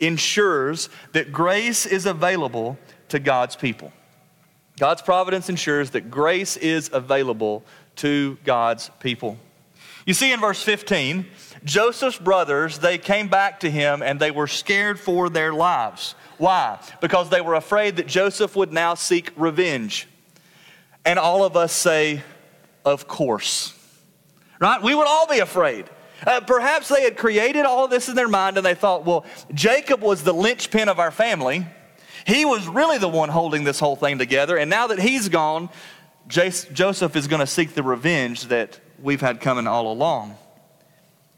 ensures 0.00 0.88
that 1.12 1.32
grace 1.32 1.84
is 1.84 2.06
available 2.06 2.78
to 3.08 3.18
God's 3.18 3.56
people. 3.56 3.92
God's 4.78 5.02
providence 5.02 5.48
ensures 5.48 5.90
that 5.90 6.10
grace 6.10 6.56
is 6.56 6.90
available 6.92 7.64
to 7.96 8.38
God's 8.44 8.90
people. 9.00 9.38
You 10.06 10.14
see 10.14 10.32
in 10.32 10.40
verse 10.40 10.62
15, 10.62 11.26
Joseph's 11.64 12.18
brothers, 12.18 12.78
they 12.78 12.98
came 12.98 13.28
back 13.28 13.60
to 13.60 13.70
him 13.70 14.02
and 14.02 14.20
they 14.20 14.30
were 14.30 14.46
scared 14.46 15.00
for 15.00 15.30
their 15.30 15.52
lives. 15.52 16.14
Why? 16.38 16.78
Because 17.00 17.30
they 17.30 17.40
were 17.40 17.54
afraid 17.54 17.96
that 17.96 18.06
Joseph 18.06 18.54
would 18.56 18.72
now 18.72 18.94
seek 18.94 19.32
revenge. 19.36 20.08
And 21.04 21.18
all 21.18 21.44
of 21.44 21.56
us 21.56 21.72
say, 21.72 22.22
Of 22.84 23.06
course. 23.08 23.72
Right? 24.60 24.82
We 24.82 24.94
would 24.94 25.06
all 25.06 25.26
be 25.26 25.40
afraid. 25.40 25.90
Uh, 26.26 26.40
perhaps 26.40 26.88
they 26.88 27.02
had 27.02 27.16
created 27.16 27.64
all 27.64 27.84
of 27.84 27.90
this 27.90 28.08
in 28.08 28.14
their 28.14 28.28
mind 28.28 28.56
and 28.56 28.64
they 28.64 28.74
thought, 28.74 29.04
well, 29.04 29.26
Jacob 29.52 30.00
was 30.00 30.22
the 30.22 30.32
linchpin 30.32 30.88
of 30.88 30.98
our 30.98 31.10
family. 31.10 31.66
He 32.26 32.44
was 32.44 32.66
really 32.66 32.98
the 32.98 33.08
one 33.08 33.28
holding 33.28 33.64
this 33.64 33.78
whole 33.78 33.96
thing 33.96 34.18
together. 34.18 34.56
And 34.56 34.70
now 34.70 34.86
that 34.86 34.98
he's 34.98 35.28
gone, 35.28 35.68
Joseph 36.28 37.16
is 37.16 37.26
going 37.26 37.40
to 37.40 37.46
seek 37.46 37.74
the 37.74 37.82
revenge 37.82 38.46
that 38.46 38.80
we've 39.02 39.20
had 39.20 39.40
coming 39.40 39.66
all 39.66 39.92
along. 39.92 40.36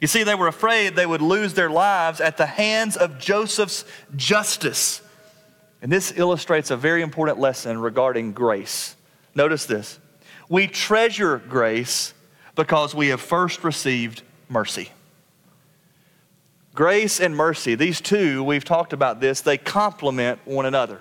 You 0.00 0.06
see, 0.06 0.23
they 0.23 0.35
were 0.35 0.49
afraid 0.49 0.94
they 0.94 1.06
would 1.06 1.23
lose 1.23 1.54
their 1.54 1.70
lives 1.70 2.20
at 2.20 2.37
the 2.37 2.46
hands 2.46 2.96
of 2.96 3.18
Joseph's 3.18 3.85
justice. 4.14 5.00
And 5.82 5.90
this 5.90 6.12
illustrates 6.14 6.70
a 6.70 6.76
very 6.76 7.02
important 7.02 7.38
lesson 7.38 7.78
regarding 7.78 8.32
grace. 8.32 8.96
Notice 9.37 9.66
this 9.66 10.00
we 10.49 10.66
treasure 10.66 11.38
grace 11.38 12.14
because 12.57 12.95
we 12.95 13.09
have 13.09 13.21
first 13.21 13.62
received 13.62 14.23
mercy. 14.49 14.90
Grace 16.75 17.21
and 17.21 17.37
mercy, 17.37 17.75
these 17.75 18.00
two, 18.00 18.43
we've 18.43 18.64
talked 18.64 18.93
about 18.93 19.21
this, 19.21 19.40
they 19.40 19.57
complement 19.57 20.40
one 20.45 20.66
another. 20.66 21.00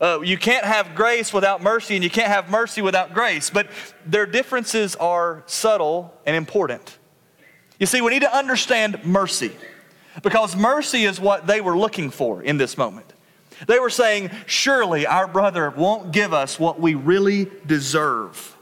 Uh, 0.00 0.20
you 0.20 0.36
can't 0.36 0.64
have 0.64 0.94
grace 0.94 1.32
without 1.32 1.60
mercy, 1.60 1.94
and 1.94 2.04
you 2.04 2.10
can't 2.10 2.28
have 2.28 2.50
mercy 2.50 2.82
without 2.82 3.14
grace, 3.14 3.50
but 3.50 3.68
their 4.06 4.26
differences 4.26 4.94
are 4.96 5.42
subtle 5.46 6.14
and 6.24 6.36
important. 6.36 6.98
You 7.80 7.86
see, 7.86 8.00
we 8.00 8.10
need 8.10 8.22
to 8.22 8.36
understand 8.36 9.04
mercy 9.04 9.52
because 10.22 10.56
mercy 10.56 11.04
is 11.04 11.20
what 11.20 11.46
they 11.46 11.60
were 11.60 11.76
looking 11.76 12.10
for 12.10 12.42
in 12.42 12.58
this 12.58 12.76
moment. 12.76 13.12
They 13.66 13.78
were 13.78 13.90
saying, 13.90 14.30
Surely 14.46 15.06
our 15.06 15.26
brother 15.26 15.70
won't 15.70 16.12
give 16.12 16.32
us 16.32 16.58
what 16.58 16.80
we 16.80 16.94
really 16.94 17.50
deserve. 17.66 18.56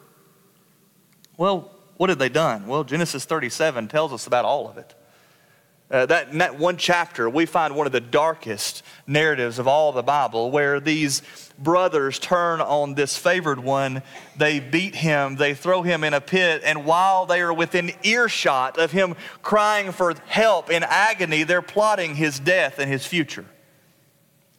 Well, 1.36 1.70
what 1.96 2.10
had 2.10 2.18
they 2.18 2.28
done? 2.28 2.66
Well, 2.66 2.84
Genesis 2.84 3.24
37 3.24 3.88
tells 3.88 4.12
us 4.12 4.26
about 4.26 4.44
all 4.44 4.68
of 4.68 4.78
it. 4.78 4.94
Uh, 5.88 6.04
that, 6.04 6.30
in 6.30 6.38
that 6.38 6.58
one 6.58 6.76
chapter, 6.76 7.30
we 7.30 7.46
find 7.46 7.76
one 7.76 7.86
of 7.86 7.92
the 7.92 8.00
darkest 8.00 8.82
narratives 9.06 9.60
of 9.60 9.68
all 9.68 9.92
the 9.92 10.02
Bible 10.02 10.50
where 10.50 10.80
these 10.80 11.22
brothers 11.60 12.18
turn 12.18 12.60
on 12.60 12.94
this 12.94 13.16
favored 13.16 13.60
one. 13.60 14.02
They 14.36 14.58
beat 14.58 14.96
him, 14.96 15.36
they 15.36 15.54
throw 15.54 15.82
him 15.82 16.02
in 16.02 16.12
a 16.12 16.20
pit, 16.20 16.62
and 16.64 16.84
while 16.84 17.24
they 17.24 17.40
are 17.40 17.52
within 17.52 17.92
earshot 18.02 18.78
of 18.78 18.90
him 18.90 19.14
crying 19.42 19.92
for 19.92 20.12
help 20.26 20.70
in 20.70 20.82
agony, 20.82 21.44
they're 21.44 21.62
plotting 21.62 22.16
his 22.16 22.40
death 22.40 22.80
and 22.80 22.90
his 22.90 23.06
future. 23.06 23.44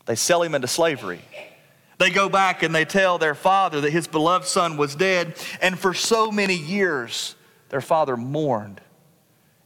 They 0.08 0.16
sell 0.16 0.42
him 0.42 0.56
into 0.56 0.68
slavery. 0.68 1.22
They 2.00 2.10
go 2.10 2.30
back 2.30 2.64
and 2.64 2.74
they 2.74 2.86
tell 2.86 3.18
their 3.18 3.36
father 3.36 3.82
that 3.82 3.92
his 3.92 4.08
beloved 4.08 4.48
son 4.48 4.78
was 4.78 4.96
dead, 4.96 5.36
and 5.62 5.78
for 5.78 5.94
so 5.94 6.32
many 6.32 6.56
years, 6.56 7.36
their 7.70 7.82
father 7.82 8.18
mourned 8.18 8.82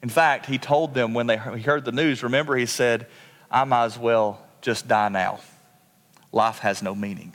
in 0.01 0.09
fact, 0.09 0.47
he 0.47 0.57
told 0.57 0.93
them 0.93 1.13
when 1.13 1.27
they 1.27 1.37
heard 1.37 1.85
the 1.85 1.91
news, 1.91 2.23
remember, 2.23 2.55
he 2.55 2.65
said, 2.65 3.07
I 3.49 3.63
might 3.65 3.85
as 3.85 3.97
well 3.97 4.43
just 4.61 4.87
die 4.87 5.09
now. 5.09 5.39
Life 6.31 6.59
has 6.59 6.81
no 6.81 6.95
meaning. 6.95 7.33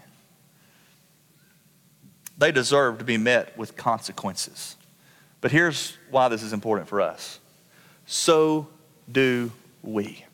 They 2.38 2.50
deserve 2.50 2.98
to 2.98 3.04
be 3.04 3.18
met 3.18 3.56
with 3.56 3.76
consequences. 3.76 4.76
But 5.40 5.52
here's 5.52 5.96
why 6.10 6.28
this 6.28 6.42
is 6.42 6.52
important 6.52 6.88
for 6.88 7.00
us. 7.00 7.38
So 8.04 8.68
do 9.10 9.52
we. 9.82 10.24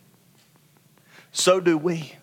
So 1.33 1.61
do 1.61 1.77
we. 1.77 2.15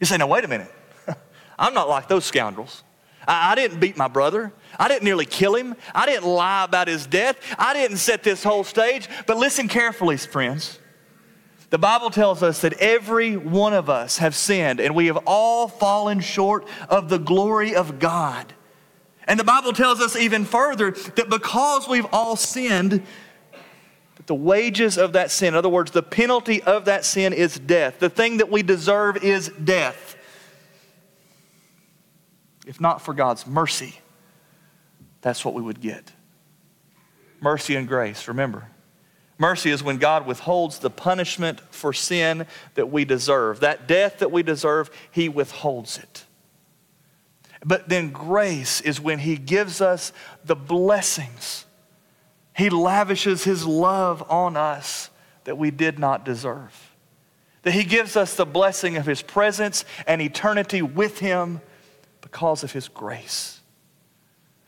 You 0.00 0.06
say, 0.06 0.16
now, 0.16 0.26
wait 0.26 0.44
a 0.44 0.48
minute. 0.48 0.72
I'm 1.58 1.74
not 1.74 1.88
like 1.88 2.08
those 2.08 2.24
scoundrels. 2.24 2.84
I, 3.26 3.52
I 3.52 3.54
didn't 3.54 3.80
beat 3.80 3.96
my 3.96 4.08
brother. 4.08 4.52
I 4.78 4.88
didn't 4.88 5.04
nearly 5.04 5.26
kill 5.26 5.54
him. 5.54 5.76
I 5.94 6.06
didn't 6.06 6.28
lie 6.28 6.64
about 6.64 6.88
his 6.88 7.06
death. 7.06 7.38
I 7.58 7.74
didn't 7.74 7.98
set 7.98 8.22
this 8.22 8.42
whole 8.42 8.64
stage. 8.64 9.08
But 9.26 9.36
listen 9.36 9.68
carefully, 9.68 10.16
friends. 10.16 10.78
The 11.70 11.78
Bible 11.78 12.10
tells 12.10 12.42
us 12.42 12.62
that 12.62 12.74
every 12.74 13.36
one 13.36 13.74
of 13.74 13.90
us 13.90 14.18
have 14.18 14.34
sinned 14.34 14.80
and 14.80 14.94
we 14.94 15.06
have 15.06 15.18
all 15.26 15.68
fallen 15.68 16.20
short 16.20 16.66
of 16.88 17.10
the 17.10 17.18
glory 17.18 17.74
of 17.74 17.98
God. 17.98 18.54
And 19.26 19.38
the 19.38 19.44
Bible 19.44 19.74
tells 19.74 20.00
us 20.00 20.16
even 20.16 20.46
further 20.46 20.92
that 20.92 21.28
because 21.28 21.86
we've 21.86 22.06
all 22.10 22.36
sinned, 22.36 23.02
the 24.28 24.34
wages 24.36 24.96
of 24.96 25.14
that 25.14 25.32
sin, 25.32 25.48
in 25.48 25.54
other 25.56 25.68
words, 25.68 25.90
the 25.90 26.02
penalty 26.02 26.62
of 26.62 26.84
that 26.84 27.04
sin 27.04 27.32
is 27.32 27.58
death. 27.58 27.98
The 27.98 28.08
thing 28.08 28.36
that 28.36 28.50
we 28.50 28.62
deserve 28.62 29.24
is 29.24 29.48
death 29.48 30.14
if 32.68 32.82
not 32.82 33.00
for 33.00 33.14
God's 33.14 33.46
mercy, 33.46 33.98
that's 35.22 35.42
what 35.42 35.54
we 35.54 35.62
would 35.62 35.80
get. 35.80 36.12
Mercy 37.40 37.74
and 37.74 37.88
grace, 37.88 38.28
remember. 38.28 38.68
Mercy 39.38 39.70
is 39.70 39.82
when 39.82 39.96
God 39.96 40.26
withholds 40.26 40.78
the 40.78 40.90
punishment 40.90 41.60
for 41.70 41.94
sin 41.94 42.46
that 42.74 42.90
we 42.90 43.06
deserve. 43.06 43.60
That 43.60 43.88
death 43.88 44.18
that 44.18 44.30
we 44.30 44.42
deserve, 44.42 44.90
He 45.10 45.30
withholds 45.30 45.96
it. 45.96 46.24
But 47.64 47.88
then 47.88 48.10
grace 48.10 48.82
is 48.82 49.00
when 49.00 49.20
He 49.20 49.36
gives 49.36 49.80
us 49.80 50.12
the 50.44 50.56
blessings. 50.56 51.64
He 52.58 52.68
lavishes 52.68 53.44
His 53.44 53.64
love 53.64 54.22
on 54.30 54.56
us 54.56 55.08
that 55.44 55.56
we 55.56 55.70
did 55.70 55.98
not 55.98 56.24
deserve. 56.24 56.94
That 57.62 57.72
He 57.72 57.84
gives 57.84 58.16
us 58.16 58.34
the 58.34 58.44
blessing 58.44 58.96
of 58.96 59.06
His 59.06 59.22
presence 59.22 59.86
and 60.06 60.20
eternity 60.20 60.82
with 60.82 61.20
Him 61.20 61.62
because 62.30 62.62
of 62.62 62.72
his 62.72 62.88
grace. 62.88 63.60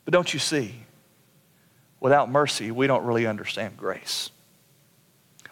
But 0.04 0.12
don't 0.14 0.32
you 0.32 0.40
see? 0.40 0.75
Without 2.00 2.30
mercy, 2.30 2.70
we 2.70 2.87
don't 2.87 3.04
really 3.04 3.26
understand 3.26 3.76
grace. 3.76 4.30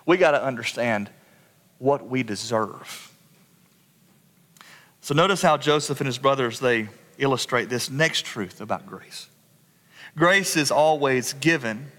We 0.07 0.17
got 0.17 0.31
to 0.31 0.43
understand 0.43 1.11
what 1.79 2.09
we 2.09 2.23
deserve. 2.23 3.13
So 5.03 5.15
notice 5.15 5.43
how 5.43 5.59
Joseph 5.59 6.01
and 6.01 6.07
his 6.07 6.17
brothers 6.17 6.61
they 6.61 6.89
illustrate 7.19 7.69
this 7.69 7.91
next 7.91 8.25
truth 8.25 8.63
about 8.63 8.87
grace. 8.87 9.29
Grace 10.17 10.57
is 10.57 10.71
always 10.71 11.35
given 11.35 11.93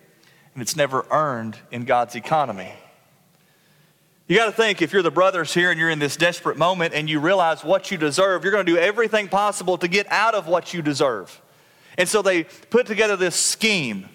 and 0.60 0.62
it's 0.62 0.76
never 0.76 1.06
earned 1.10 1.58
in 1.72 1.86
God's 1.86 2.16
economy. 2.16 2.70
You 4.28 4.36
got 4.36 4.48
to 4.48 4.52
think 4.52 4.82
if 4.82 4.92
you're 4.92 5.02
the 5.02 5.10
brothers 5.10 5.54
here 5.54 5.72
and 5.72 5.80
you're 5.80 5.90
in 5.90 6.00
this 6.00 6.18
desperate 6.18 6.58
moment 6.58 6.94
and 6.94 7.10
you 7.10 7.22
realize 7.22 7.64
what 7.64 7.92
you 7.92 7.98
deserve, 7.98 8.44
you're 8.44 8.52
going 8.52 8.66
to 8.66 8.72
do 8.74 8.78
everything 8.78 9.30
possible 9.30 9.78
to 9.78 9.88
get 9.88 10.06
out 10.12 10.36
of 10.36 10.48
what 10.48 10.74
you 10.74 10.82
deserve. 10.82 11.42
And 11.98 12.10
so 12.10 12.22
they 12.22 12.44
put 12.44 12.88
together 12.88 13.16
this 13.16 13.38
scheme. 13.38 14.10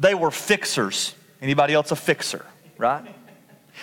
They 0.00 0.16
were 0.16 0.32
fixers. 0.32 1.14
Anybody 1.40 1.74
else 1.74 1.92
a 1.92 1.96
fixer, 1.96 2.44
right? 2.76 3.14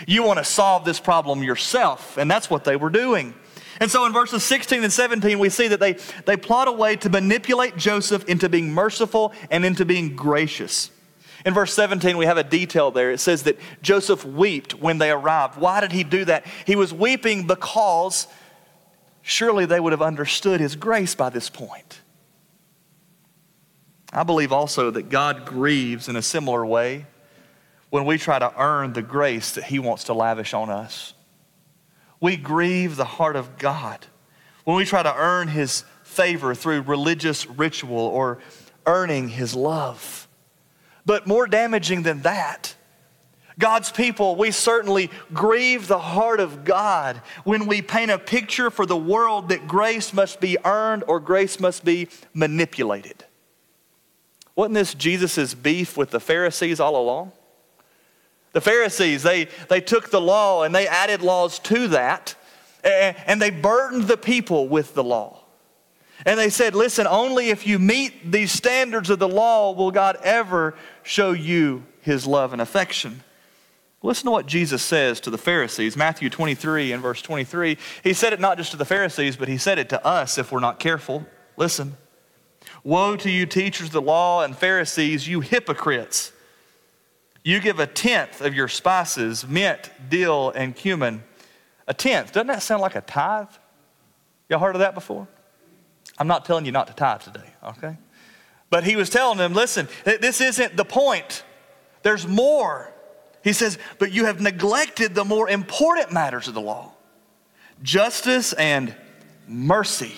You 0.05 0.24
want 0.24 0.39
to 0.39 0.43
solve 0.43 0.83
this 0.83 1.00
problem 1.00 1.43
yourself, 1.43 2.17
and 2.17 2.29
that's 2.29 2.50
what 2.50 2.65
they 2.65 2.75
were 2.75 2.89
doing. 2.89 3.33
And 3.79 3.89
so 3.89 4.05
in 4.05 4.12
verses 4.12 4.43
16 4.43 4.83
and 4.83 4.91
17, 4.91 5.39
we 5.39 5.48
see 5.48 5.69
that 5.69 5.79
they, 5.79 5.93
they 6.25 6.36
plot 6.36 6.67
a 6.67 6.74
way 6.74 6.98
to 6.98 7.09
manipulate 7.09 7.77
Joseph 7.77 8.25
into 8.25 8.50
being 8.50 8.74
merciful 8.74 9.31
and 9.50 9.63
into 9.63 9.86
being 9.86 10.17
gracious. 10.17 10.91
In 11.46 11.53
verse 11.53 11.74
17, 11.74 12.17
we 12.17 12.25
have 12.25 12.38
a 12.38 12.43
detail 12.43 12.91
there. 12.91 13.12
It 13.12 13.19
says 13.19 13.43
that 13.43 13.58
Joseph 13.81 14.25
wept 14.25 14.74
when 14.74 14.98
they 14.98 15.10
arrived. 15.12 15.58
Why 15.58 15.79
did 15.79 15.91
he 15.91 16.03
do 16.03 16.25
that? 16.25 16.46
He 16.65 16.75
was 16.75 16.93
weeping 16.93 17.48
because 17.48 18.27
surely 19.22 19.65
they 19.65 19.79
would 19.79 19.93
have 19.93 20.01
understood 20.01 20.60
his 20.60 20.75
grace 20.75 21.15
by 21.15 21.29
this 21.29 21.50
point. 21.50 22.01
I 24.12 24.24
believe 24.24 24.51
also 24.51 24.91
that 24.91 25.10
God 25.10 25.46
grieves 25.46 26.10
in 26.10 26.15
a 26.15 26.22
similar 26.22 26.65
way 26.65 27.05
when 27.89 28.05
we 28.05 28.17
try 28.17 28.39
to 28.39 28.53
earn 28.60 28.93
the 28.93 29.01
grace 29.01 29.51
that 29.53 29.65
he 29.65 29.79
wants 29.79 30.05
to 30.05 30.13
lavish 30.13 30.53
on 30.53 30.69
us. 30.69 31.13
We 32.19 32.36
grieve 32.36 32.96
the 32.96 33.05
heart 33.05 33.36
of 33.36 33.58
God 33.58 34.05
when 34.65 34.75
we 34.75 34.86
try 34.86 35.03
to 35.03 35.15
earn 35.15 35.48
his 35.48 35.84
favor 36.03 36.53
through 36.53 36.81
religious 36.81 37.48
ritual 37.48 37.98
or 37.98 38.39
earning 38.86 39.29
his 39.29 39.55
love. 39.55 40.27
But 41.09 41.25
more 41.25 41.47
damaging 41.47 42.03
than 42.03 42.21
that, 42.21 42.75
God's 43.57 43.91
people, 43.91 44.35
we 44.35 44.51
certainly 44.51 45.09
grieve 45.33 45.87
the 45.87 45.97
heart 45.97 46.39
of 46.39 46.63
God 46.63 47.19
when 47.43 47.65
we 47.65 47.81
paint 47.81 48.11
a 48.11 48.19
picture 48.19 48.69
for 48.69 48.85
the 48.85 48.95
world 48.95 49.49
that 49.49 49.67
grace 49.67 50.13
must 50.13 50.39
be 50.39 50.55
earned 50.63 51.03
or 51.07 51.19
grace 51.19 51.59
must 51.59 51.83
be 51.83 52.09
manipulated. 52.35 53.25
Wasn't 54.55 54.75
this 54.75 54.93
Jesus' 54.93 55.55
beef 55.55 55.97
with 55.97 56.11
the 56.11 56.19
Pharisees 56.19 56.79
all 56.79 56.95
along? 56.95 57.31
The 58.51 58.61
Pharisees, 58.61 59.23
they, 59.23 59.47
they 59.67 59.81
took 59.81 60.11
the 60.11 60.21
law 60.21 60.61
and 60.61 60.75
they 60.75 60.87
added 60.87 61.23
laws 61.23 61.57
to 61.57 61.87
that, 61.87 62.35
and, 62.83 63.17
and 63.25 63.41
they 63.41 63.49
burdened 63.49 64.03
the 64.03 64.15
people 64.15 64.67
with 64.67 64.93
the 64.93 65.03
law. 65.03 65.38
And 66.25 66.39
they 66.39 66.49
said, 66.49 66.75
listen, 66.75 67.07
only 67.07 67.49
if 67.49 67.65
you 67.65 67.79
meet 67.79 68.31
these 68.31 68.51
standards 68.51 69.09
of 69.09 69.19
the 69.19 69.27
law 69.27 69.71
will 69.71 69.91
God 69.91 70.17
ever 70.23 70.75
show 71.03 71.31
you 71.31 71.85
his 72.01 72.27
love 72.27 72.53
and 72.53 72.61
affection. 72.61 73.23
Listen 74.01 74.25
to 74.25 74.31
what 74.31 74.45
Jesus 74.45 74.81
says 74.81 75.19
to 75.21 75.29
the 75.29 75.38
Pharisees, 75.38 75.97
Matthew 75.97 76.29
23 76.29 76.93
and 76.93 77.01
verse 77.01 77.21
23. 77.21 77.77
He 78.03 78.13
said 78.13 78.33
it 78.33 78.39
not 78.39 78.57
just 78.57 78.71
to 78.71 78.77
the 78.77 78.85
Pharisees, 78.85 79.35
but 79.35 79.47
he 79.47 79.57
said 79.57 79.77
it 79.77 79.89
to 79.89 80.05
us 80.05 80.38
if 80.38 80.51
we're 80.51 80.59
not 80.59 80.79
careful. 80.79 81.25
Listen. 81.57 81.97
Woe 82.83 83.17
to 83.17 83.29
you, 83.29 83.45
teachers 83.45 83.88
of 83.88 83.93
the 83.93 84.01
law 84.01 84.43
and 84.43 84.55
Pharisees, 84.55 85.27
you 85.27 85.41
hypocrites! 85.41 86.31
You 87.43 87.59
give 87.59 87.79
a 87.79 87.88
tenth 87.88 88.41
of 88.41 88.53
your 88.53 88.67
spices, 88.67 89.47
mint, 89.47 89.89
dill, 90.09 90.51
and 90.51 90.75
cumin. 90.75 91.23
A 91.88 91.93
tenth. 91.93 92.31
Doesn't 92.31 92.47
that 92.47 92.61
sound 92.61 92.81
like 92.81 92.95
a 92.95 93.01
tithe? 93.01 93.47
Y'all 94.49 94.59
heard 94.59 94.75
of 94.75 94.79
that 94.79 94.93
before? 94.93 95.27
I'm 96.19 96.27
not 96.27 96.45
telling 96.45 96.65
you 96.65 96.71
not 96.71 96.88
to 96.88 96.93
tithe 96.93 97.21
today, 97.21 97.49
okay? 97.63 97.97
But 98.69 98.83
he 98.83 98.95
was 98.95 99.09
telling 99.09 99.37
them, 99.37 99.53
listen, 99.53 99.87
this 100.03 100.41
isn't 100.41 100.75
the 100.75 100.85
point. 100.85 101.44
There's 102.03 102.27
more. 102.27 102.94
He 103.44 103.53
says, 103.53 103.79
but 103.98 104.11
you 104.11 104.25
have 104.25 104.41
neglected 104.41 105.15
the 105.15 105.25
more 105.25 105.50
important 105.50 106.11
matters 106.11 106.48
of 106.48 106.53
the 106.53 106.61
law 106.61 106.94
justice 107.81 108.51
and 108.53 108.94
mercy 109.48 110.13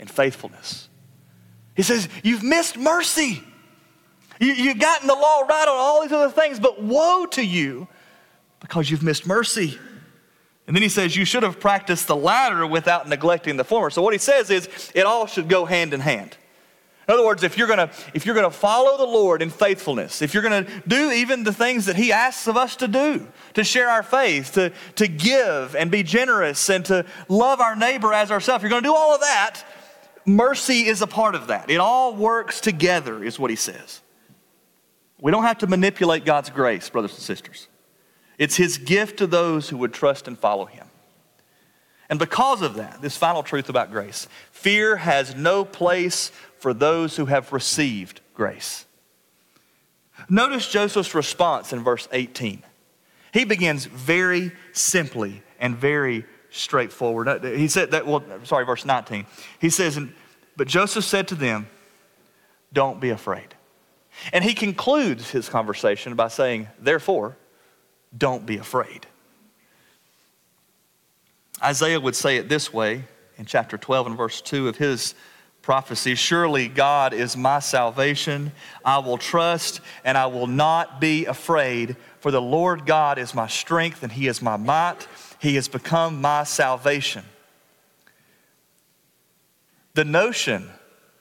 and 0.00 0.10
faithfulness. 0.10 0.88
He 1.74 1.82
says, 1.82 2.08
You've 2.24 2.42
missed 2.42 2.76
mercy. 2.76 3.42
You, 4.40 4.52
you've 4.52 4.80
gotten 4.80 5.06
the 5.06 5.14
law 5.14 5.42
right 5.42 5.68
on 5.68 5.76
all 5.76 6.02
these 6.02 6.12
other 6.12 6.32
things, 6.32 6.58
but 6.58 6.82
woe 6.82 7.26
to 7.26 7.44
you 7.44 7.88
because 8.60 8.90
you've 8.90 9.02
missed 9.02 9.26
mercy. 9.26 9.78
And 10.68 10.76
then 10.76 10.82
he 10.82 10.90
says, 10.90 11.16
You 11.16 11.24
should 11.24 11.42
have 11.42 11.58
practiced 11.58 12.06
the 12.06 12.14
latter 12.14 12.64
without 12.66 13.08
neglecting 13.08 13.56
the 13.56 13.64
former. 13.64 13.90
So 13.90 14.02
what 14.02 14.12
he 14.12 14.18
says 14.18 14.50
is, 14.50 14.68
it 14.94 15.06
all 15.06 15.26
should 15.26 15.48
go 15.48 15.64
hand 15.64 15.94
in 15.94 16.00
hand. 16.00 16.36
In 17.08 17.14
other 17.14 17.24
words, 17.24 17.42
if 17.42 17.56
you're 17.56 17.66
gonna, 17.66 17.90
if 18.12 18.26
you're 18.26 18.34
gonna 18.34 18.50
follow 18.50 18.98
the 18.98 19.10
Lord 19.10 19.40
in 19.40 19.48
faithfulness, 19.48 20.20
if 20.20 20.34
you're 20.34 20.42
gonna 20.42 20.66
do 20.86 21.10
even 21.10 21.42
the 21.42 21.54
things 21.54 21.86
that 21.86 21.96
He 21.96 22.12
asks 22.12 22.46
of 22.46 22.58
us 22.58 22.76
to 22.76 22.86
do, 22.86 23.26
to 23.54 23.64
share 23.64 23.88
our 23.88 24.02
faith, 24.02 24.52
to, 24.52 24.70
to 24.96 25.08
give 25.08 25.74
and 25.74 25.90
be 25.90 26.02
generous 26.02 26.68
and 26.68 26.84
to 26.84 27.06
love 27.30 27.62
our 27.62 27.74
neighbor 27.74 28.12
as 28.12 28.30
ourselves, 28.30 28.62
you're 28.62 28.68
gonna 28.68 28.82
do 28.82 28.94
all 28.94 29.14
of 29.14 29.22
that, 29.22 29.62
mercy 30.26 30.86
is 30.86 31.00
a 31.00 31.06
part 31.06 31.34
of 31.34 31.46
that. 31.46 31.70
It 31.70 31.78
all 31.78 32.14
works 32.14 32.60
together, 32.60 33.24
is 33.24 33.38
what 33.38 33.48
He 33.48 33.56
says. 33.56 34.02
We 35.18 35.32
don't 35.32 35.44
have 35.44 35.58
to 35.58 35.66
manipulate 35.66 36.26
God's 36.26 36.50
grace, 36.50 36.90
brothers 36.90 37.12
and 37.12 37.22
sisters. 37.22 37.68
It's 38.38 38.56
his 38.56 38.78
gift 38.78 39.18
to 39.18 39.26
those 39.26 39.68
who 39.68 39.76
would 39.78 39.92
trust 39.92 40.28
and 40.28 40.38
follow 40.38 40.64
him. 40.64 40.86
And 42.08 42.18
because 42.18 42.62
of 42.62 42.74
that, 42.74 43.02
this 43.02 43.16
final 43.16 43.42
truth 43.42 43.68
about 43.68 43.90
grace 43.90 44.28
fear 44.50 44.96
has 44.96 45.34
no 45.34 45.64
place 45.64 46.30
for 46.58 46.72
those 46.72 47.16
who 47.16 47.26
have 47.26 47.52
received 47.52 48.20
grace. 48.34 48.86
Notice 50.28 50.68
Joseph's 50.68 51.14
response 51.14 51.72
in 51.72 51.84
verse 51.84 52.08
18. 52.10 52.62
He 53.32 53.44
begins 53.44 53.84
very 53.84 54.52
simply 54.72 55.42
and 55.60 55.76
very 55.76 56.24
straightforward. 56.50 57.28
Uh, 57.28 57.38
he 57.40 57.68
said 57.68 57.90
that, 57.92 58.06
well, 58.06 58.24
sorry, 58.44 58.64
verse 58.64 58.84
19. 58.84 59.26
He 59.60 59.70
says, 59.70 60.00
But 60.56 60.66
Joseph 60.66 61.04
said 61.04 61.28
to 61.28 61.34
them, 61.34 61.68
Don't 62.72 63.00
be 63.00 63.10
afraid. 63.10 63.54
And 64.32 64.42
he 64.42 64.54
concludes 64.54 65.30
his 65.30 65.48
conversation 65.48 66.14
by 66.14 66.28
saying, 66.28 66.68
Therefore, 66.80 67.36
don't 68.16 68.46
be 68.46 68.58
afraid. 68.58 69.06
Isaiah 71.62 72.00
would 72.00 72.14
say 72.14 72.36
it 72.36 72.48
this 72.48 72.72
way 72.72 73.04
in 73.36 73.44
chapter 73.44 73.76
12 73.76 74.08
and 74.08 74.16
verse 74.16 74.40
2 74.40 74.68
of 74.68 74.76
his 74.76 75.14
prophecy 75.62 76.14
Surely 76.14 76.68
God 76.68 77.12
is 77.12 77.36
my 77.36 77.58
salvation. 77.58 78.52
I 78.84 78.98
will 78.98 79.18
trust 79.18 79.80
and 80.04 80.16
I 80.16 80.26
will 80.26 80.46
not 80.46 81.00
be 81.00 81.26
afraid, 81.26 81.96
for 82.20 82.30
the 82.30 82.40
Lord 82.40 82.86
God 82.86 83.18
is 83.18 83.34
my 83.34 83.48
strength 83.48 84.02
and 84.02 84.12
he 84.12 84.28
is 84.28 84.40
my 84.40 84.56
might. 84.56 85.06
He 85.40 85.56
has 85.56 85.68
become 85.68 86.20
my 86.20 86.44
salvation. 86.44 87.24
The 89.94 90.04
notion 90.04 90.70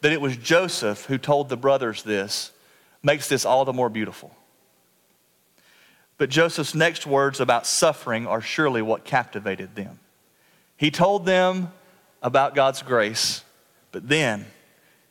that 0.02 0.12
it 0.12 0.21
was 0.21 0.38
Joseph 0.38 1.06
who 1.06 1.17
told 1.17 1.50
the 1.50 1.58
brothers 1.58 2.04
this 2.04 2.52
makes 3.04 3.28
this 3.28 3.45
all 3.45 3.65
the 3.65 3.73
more 3.73 3.89
beautiful. 3.89 4.36
But 6.18 6.30
Joseph's 6.30 6.74
next 6.74 7.06
words 7.06 7.40
about 7.40 7.68
suffering 7.68 8.26
are 8.26 8.42
surely 8.42 8.82
what 8.82 9.04
captivated 9.04 9.76
them. 9.76 10.00
He 10.76 10.92
told 10.92 11.26
them 11.26 11.72
about 12.22 12.56
God's 12.56 12.82
grace, 12.82 13.44
but 13.92 14.08
then 14.08 14.46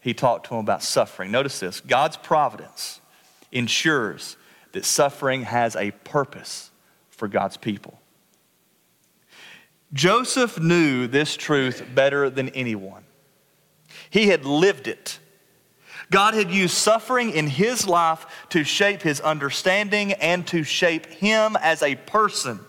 he 0.01 0.15
talked 0.15 0.45
to 0.45 0.51
them 0.51 0.59
about 0.61 0.83
suffering. 0.83 1.31
Notice 1.31 1.61
this 1.61 1.81
God's 1.81 2.17
providence 2.17 3.01
ensures 3.53 4.37
that 4.73 4.85
suffering 4.85 5.43
has 5.43 5.77
a 5.77 5.91
purpose 5.91 6.71
for 7.11 7.29
God's 7.29 7.57
people. 7.57 7.99
Joseph 9.93 10.59
knew 10.61 11.07
this 11.07 11.37
truth 11.37 11.85
better 11.95 12.29
than 12.29 12.49
anyone. 12.51 13.05
He 14.11 14.29
had 14.29 14.45
lived 14.45 14.89
it. 14.89 15.19
God 16.11 16.35
had 16.35 16.51
used 16.51 16.75
suffering 16.75 17.31
in 17.31 17.47
his 17.47 17.87
life 17.87 18.27
to 18.51 18.63
shape 18.63 19.03
his 19.03 19.21
understanding 19.21 20.13
and 20.13 20.47
to 20.49 20.63
shape 20.63 21.07
him 21.07 21.57
as 21.61 21.83
a 21.83 21.97
person. 21.97 22.61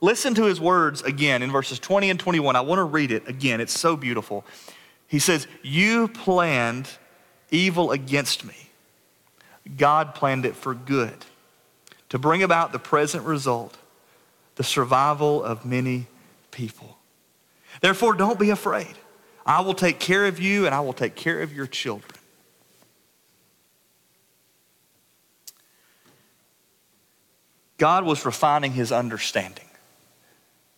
Listen 0.00 0.34
to 0.34 0.44
his 0.44 0.60
words 0.60 1.02
again 1.02 1.42
in 1.42 1.50
verses 1.50 1.78
20 1.78 2.10
and 2.10 2.20
21. 2.20 2.56
I 2.56 2.60
want 2.60 2.78
to 2.78 2.84
read 2.84 3.10
it 3.10 3.28
again. 3.28 3.60
It's 3.60 3.78
so 3.78 3.96
beautiful. 3.96 4.44
He 5.06 5.18
says, 5.18 5.46
You 5.62 6.08
planned 6.08 6.88
evil 7.50 7.92
against 7.92 8.44
me. 8.44 8.54
God 9.76 10.14
planned 10.14 10.46
it 10.46 10.54
for 10.54 10.74
good, 10.74 11.16
to 12.10 12.18
bring 12.18 12.42
about 12.42 12.72
the 12.72 12.78
present 12.78 13.24
result, 13.24 13.76
the 14.54 14.64
survival 14.64 15.42
of 15.42 15.66
many 15.66 16.06
people. 16.50 16.96
Therefore, 17.80 18.14
don't 18.14 18.38
be 18.38 18.50
afraid. 18.50 18.94
I 19.44 19.60
will 19.60 19.74
take 19.74 19.98
care 19.98 20.26
of 20.26 20.40
you 20.40 20.66
and 20.66 20.74
I 20.74 20.80
will 20.80 20.92
take 20.92 21.14
care 21.14 21.40
of 21.40 21.52
your 21.52 21.66
children. 21.66 22.15
God 27.78 28.04
was 28.04 28.24
refining 28.24 28.72
his 28.72 28.92
understanding. 28.92 29.64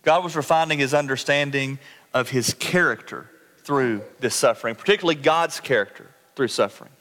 God 0.03 0.23
was 0.23 0.35
refining 0.35 0.79
his 0.79 0.93
understanding 0.93 1.79
of 2.13 2.29
his 2.29 2.53
character 2.53 3.29
through 3.63 4.01
this 4.19 4.35
suffering, 4.35 4.75
particularly 4.75 5.15
God's 5.15 5.59
character 5.59 6.07
through 6.35 6.47
suffering. 6.47 6.91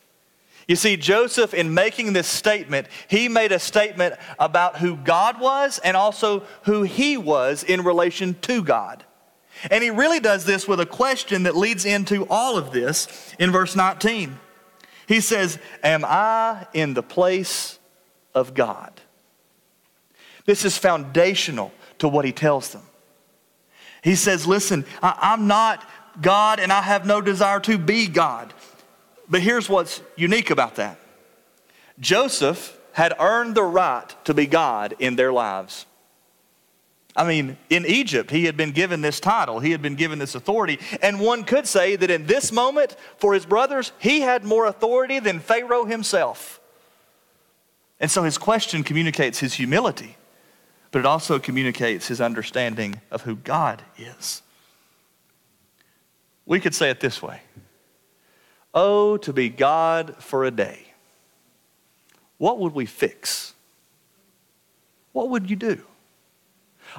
You 0.67 0.77
see, 0.77 0.99
Joseph, 0.99 1.55
in 1.55 1.73
making 1.73 2.13
this 2.13 2.29
statement, 2.29 2.89
he 3.09 3.29
made 3.29 3.53
a 3.53 3.59
statement 3.59 4.17
about 4.39 4.77
who 4.77 4.97
God 4.97 5.41
was 5.41 5.79
and 5.79 5.97
also 5.97 6.43
who 6.65 6.83
he 6.83 7.17
was 7.17 7.63
in 7.65 7.83
relation 7.83 8.35
to 8.43 8.63
God. 8.63 9.03
And 9.71 9.83
he 9.83 9.91
really 9.91 10.21
does 10.21 10.45
this 10.45 10.69
with 10.69 10.79
a 10.79 10.87
question 10.87 11.45
that 11.45 11.57
leads 11.57 11.87
into 11.87 12.27
all 12.29 12.59
of 12.59 12.71
this 12.71 13.35
in 13.39 13.51
verse 13.51 13.75
19. 13.75 14.39
He 15.07 15.21
says, 15.21 15.59
Am 15.83 16.05
I 16.05 16.67
in 16.75 16.93
the 16.93 17.03
place 17.03 17.79
of 18.35 18.53
God? 18.53 19.01
This 20.49 20.65
is 20.65 20.79
foundational 20.79 21.73
to 21.99 22.09
what 22.09 22.25
he 22.25 22.33
tells 22.33 22.73
them. 22.73 22.81
He 24.03 24.15
says, 24.15 24.47
Listen, 24.47 24.87
I, 25.03 25.35
am 25.35 25.47
not 25.47 25.87
God 26.23 26.59
and 26.59 26.73
I 26.73 26.81
have 26.81 27.05
no 27.05 27.21
desire 27.21 27.61
to 27.61 27.77
be 27.77 28.07
God. 28.07 28.55
But 29.29 29.43
here's 29.43 29.69
what's 29.69 30.01
unique 30.17 30.49
about 30.49 30.77
that 30.77 30.99
Joseph 32.01 32.81
had 32.93 33.13
earned 33.21 33.57
the 33.57 33.63
right 33.63 34.07
to 34.25 34.33
be 34.33 34.47
God 34.47 34.95
in 34.99 35.17
their 35.17 35.35
lives. 35.35 35.85
I 37.15 37.29
mean, 37.29 37.59
in 37.69 37.85
Egypt, 37.85 38.31
he 38.31 38.47
had 38.47 38.57
been 38.57 38.73
given 38.73 39.03
this 39.03 39.21
title, 39.21 39.61
he 39.61 39.73
had 39.73 39.83
been 39.83 39.97
given 39.97 40.19
this 40.19 40.35
authority. 40.35 40.79
And 41.03 41.21
one 41.21 41.45
could 41.45 41.67
say 41.67 41.95
that 41.97 42.11
in 42.11 42.25
this 42.25 42.53
moment, 42.53 42.97
for 43.19 43.35
his 43.35 43.45
brothers, 43.45 43.93
he 43.99 44.23
had 44.23 44.45
more 44.45 44.65
authority 44.65 45.19
than 45.19 45.41
Pharaoh 45.41 45.85
himself. 45.85 46.59
And 48.01 48.11
so 48.11 48.23
his 48.23 48.39
question 48.39 48.83
communicates 48.83 49.41
his 49.41 49.53
humility, 49.53 50.17
but 50.91 51.01
it 51.01 51.07
also 51.07 51.39
communicates 51.39 52.09
his 52.09 52.21
understanding 52.21 53.01
of 53.11 53.23
who 53.23 53.37
God 53.37 53.83
is. 53.97 54.43
We 56.47 56.61
could 56.61 56.75
say 56.75 56.91
it 56.91 57.01
this 57.01 57.23
way 57.23 57.43
Oh, 58.75 59.17
to 59.19 59.33
be 59.33 59.49
God 59.49 60.17
for 60.19 60.45
a 60.45 60.51
day. 60.51 60.85
What 62.39 62.59
would 62.59 62.75
we 62.75 62.87
fix? 62.87 63.55
What 65.13 65.31
would 65.31 65.51
you 65.51 65.57
do? 65.57 65.83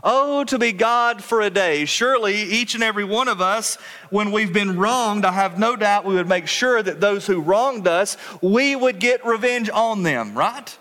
Oh, 0.04 0.44
to 0.46 0.60
be 0.60 0.72
God 0.72 1.24
for 1.24 1.42
a 1.42 1.50
day. 1.50 1.86
Surely 1.86 2.36
each 2.36 2.76
and 2.76 2.84
every 2.84 3.04
one 3.04 3.28
of 3.28 3.42
us, 3.42 3.78
when 4.10 4.32
we've 4.32 4.54
been 4.54 4.78
wronged, 4.78 5.26
I 5.26 5.32
have 5.32 5.58
no 5.58 5.76
doubt 5.76 6.06
we 6.06 6.16
would 6.16 6.28
make 6.28 6.48
sure 6.48 6.82
that 6.82 7.02
those 7.02 7.26
who 7.26 7.42
wronged 7.42 7.88
us, 7.88 8.18
we 8.42 8.76
would 8.76 9.00
get 9.00 9.26
revenge 9.26 9.70
on 9.70 10.04
them, 10.04 10.38
right? 10.38 10.78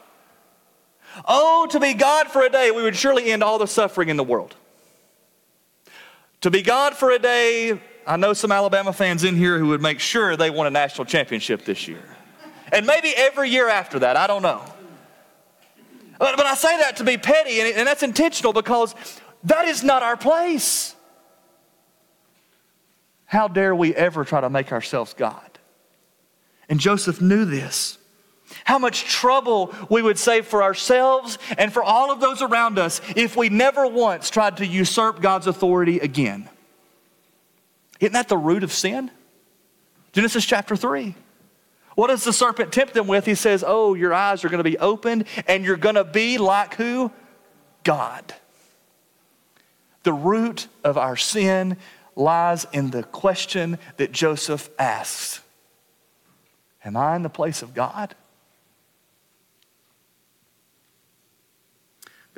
Oh, 1.27 1.66
to 1.71 1.81
be 1.81 1.94
God 1.94 2.29
for 2.29 2.42
a 2.42 2.49
day, 2.49 2.71
we 2.71 2.83
would 2.83 2.97
surely 2.97 3.31
end 3.31 3.42
all 3.42 3.59
the 3.59 3.66
suffering 3.66 4.09
in 4.09 4.16
the 4.16 4.25
world. 4.25 4.55
To 6.42 6.51
be 6.51 6.62
God 6.62 6.94
for 6.94 7.11
a 7.11 7.18
day, 7.18 7.81
I 8.07 8.16
know 8.16 8.33
some 8.33 8.53
Alabama 8.53 8.92
fans 8.92 9.25
in 9.25 9.35
here 9.35 9.59
who 9.59 9.68
would 9.68 9.83
make 9.83 10.01
sure 10.01 10.37
they 10.37 10.51
won 10.51 10.66
a 10.66 10.71
national 10.71 11.05
championship 11.05 11.64
this 11.64 11.88
year. 11.88 12.03
And 12.73 12.87
maybe 12.87 13.12
every 13.16 13.51
year 13.51 13.68
after 13.68 13.99
that, 14.01 14.16
I 14.16 14.27
don't 14.27 14.42
know. 14.42 14.62
But, 16.18 16.37
but 16.37 16.47
I 16.47 16.55
say 16.55 16.79
that 16.79 16.97
to 16.97 17.05
be 17.05 17.16
petty, 17.16 17.61
and, 17.61 17.77
and 17.77 17.87
that's 17.87 18.03
intentional 18.03 18.53
because 18.53 18.94
that 19.44 19.66
is 19.66 19.85
not 19.85 20.03
our 20.03 20.16
place. 20.16 20.94
How 23.25 23.47
dare 23.47 23.75
we 23.75 23.94
ever 23.94 24.25
try 24.25 24.40
to 24.40 24.51
make 24.51 24.73
ourselves 24.73 25.14
God? 25.14 25.59
And 26.68 26.81
Joseph 26.81 27.21
knew 27.21 27.44
this. 27.44 27.98
How 28.68 28.78
much 28.78 29.04
trouble 29.04 29.74
we 29.88 30.02
would 30.02 30.18
save 30.18 30.46
for 30.46 30.62
ourselves 30.62 31.38
and 31.57 31.72
for 31.72 31.83
all 31.83 32.12
of 32.12 32.20
those 32.20 32.42
around 32.42 32.78
us 32.78 33.00
if 33.16 33.35
we 33.35 33.48
never 33.48 33.87
once 33.87 34.28
tried 34.28 34.59
to 34.59 34.66
usurp 34.66 35.22
God's 35.22 35.46
authority 35.46 36.00
again. 36.00 36.50
Isn't 37.98 38.12
that 38.12 38.28
the 38.28 38.37
root 38.37 38.62
of 38.62 38.70
sin? 38.70 39.11
Genesis 40.12 40.44
chapter 40.44 40.76
3. 40.76 41.14
What 41.94 42.09
does 42.09 42.24
the 42.24 42.33
serpent 42.35 42.70
tempt 42.70 42.92
them 42.92 43.07
with? 43.07 43.24
He 43.24 43.37
says, 43.37 43.64
Oh, 43.66 43.94
your 43.94 44.12
eyes 44.12 44.44
are 44.44 44.50
going 44.50 44.62
to 44.62 44.70
be 44.70 44.76
opened 44.76 45.24
and 45.46 45.64
you're 45.64 45.78
going 45.78 45.94
to 45.94 46.04
be 46.04 46.37
like 46.37 46.74
who? 46.74 47.11
God. 47.85 48.35
The 50.02 50.12
root 50.12 50.68
of 50.85 50.98
our 50.98 51.16
sin 51.16 51.78
lies 52.16 52.66
in 52.74 52.90
the 52.90 53.02
question 53.02 53.78
that 53.96 54.12
Joseph 54.12 54.68
asks 54.78 55.40
Am 56.85 56.98
I 56.98 57.16
in 57.16 57.22
the 57.22 57.31
place 57.31 57.62
of 57.62 57.72
God? 57.72 58.14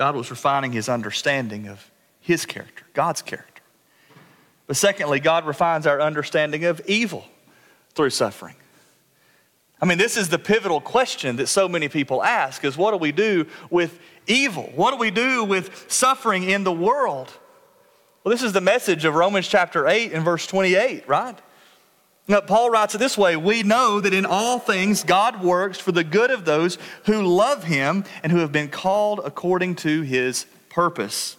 God 0.00 0.16
was 0.16 0.30
refining 0.30 0.72
his 0.72 0.88
understanding 0.88 1.68
of 1.68 1.90
his 2.20 2.46
character, 2.46 2.86
God's 2.94 3.20
character. 3.20 3.62
But 4.66 4.78
secondly, 4.78 5.20
God 5.20 5.44
refines 5.44 5.86
our 5.86 6.00
understanding 6.00 6.64
of 6.64 6.80
evil 6.86 7.26
through 7.92 8.08
suffering. 8.08 8.54
I 9.78 9.84
mean, 9.84 9.98
this 9.98 10.16
is 10.16 10.30
the 10.30 10.38
pivotal 10.38 10.80
question 10.80 11.36
that 11.36 11.48
so 11.48 11.68
many 11.68 11.90
people 11.90 12.22
ask 12.22 12.64
is 12.64 12.78
what 12.78 12.92
do 12.92 12.96
we 12.96 13.12
do 13.12 13.46
with 13.68 14.00
evil? 14.26 14.72
What 14.74 14.92
do 14.92 14.96
we 14.96 15.10
do 15.10 15.44
with 15.44 15.92
suffering 15.92 16.44
in 16.44 16.64
the 16.64 16.72
world? 16.72 17.30
Well, 18.24 18.30
this 18.30 18.42
is 18.42 18.54
the 18.54 18.62
message 18.62 19.04
of 19.04 19.14
Romans 19.14 19.48
chapter 19.48 19.86
8 19.86 20.14
and 20.14 20.24
verse 20.24 20.46
28, 20.46 21.06
right? 21.08 21.38
Now, 22.30 22.40
Paul 22.40 22.70
writes 22.70 22.94
it 22.94 22.98
this 22.98 23.18
way 23.18 23.36
We 23.36 23.64
know 23.64 24.00
that 24.00 24.14
in 24.14 24.24
all 24.24 24.60
things 24.60 25.02
God 25.02 25.42
works 25.42 25.80
for 25.80 25.90
the 25.90 26.04
good 26.04 26.30
of 26.30 26.44
those 26.44 26.78
who 27.06 27.22
love 27.22 27.64
him 27.64 28.04
and 28.22 28.30
who 28.30 28.38
have 28.38 28.52
been 28.52 28.68
called 28.68 29.20
according 29.24 29.74
to 29.76 30.02
his 30.02 30.46
purpose. 30.68 31.36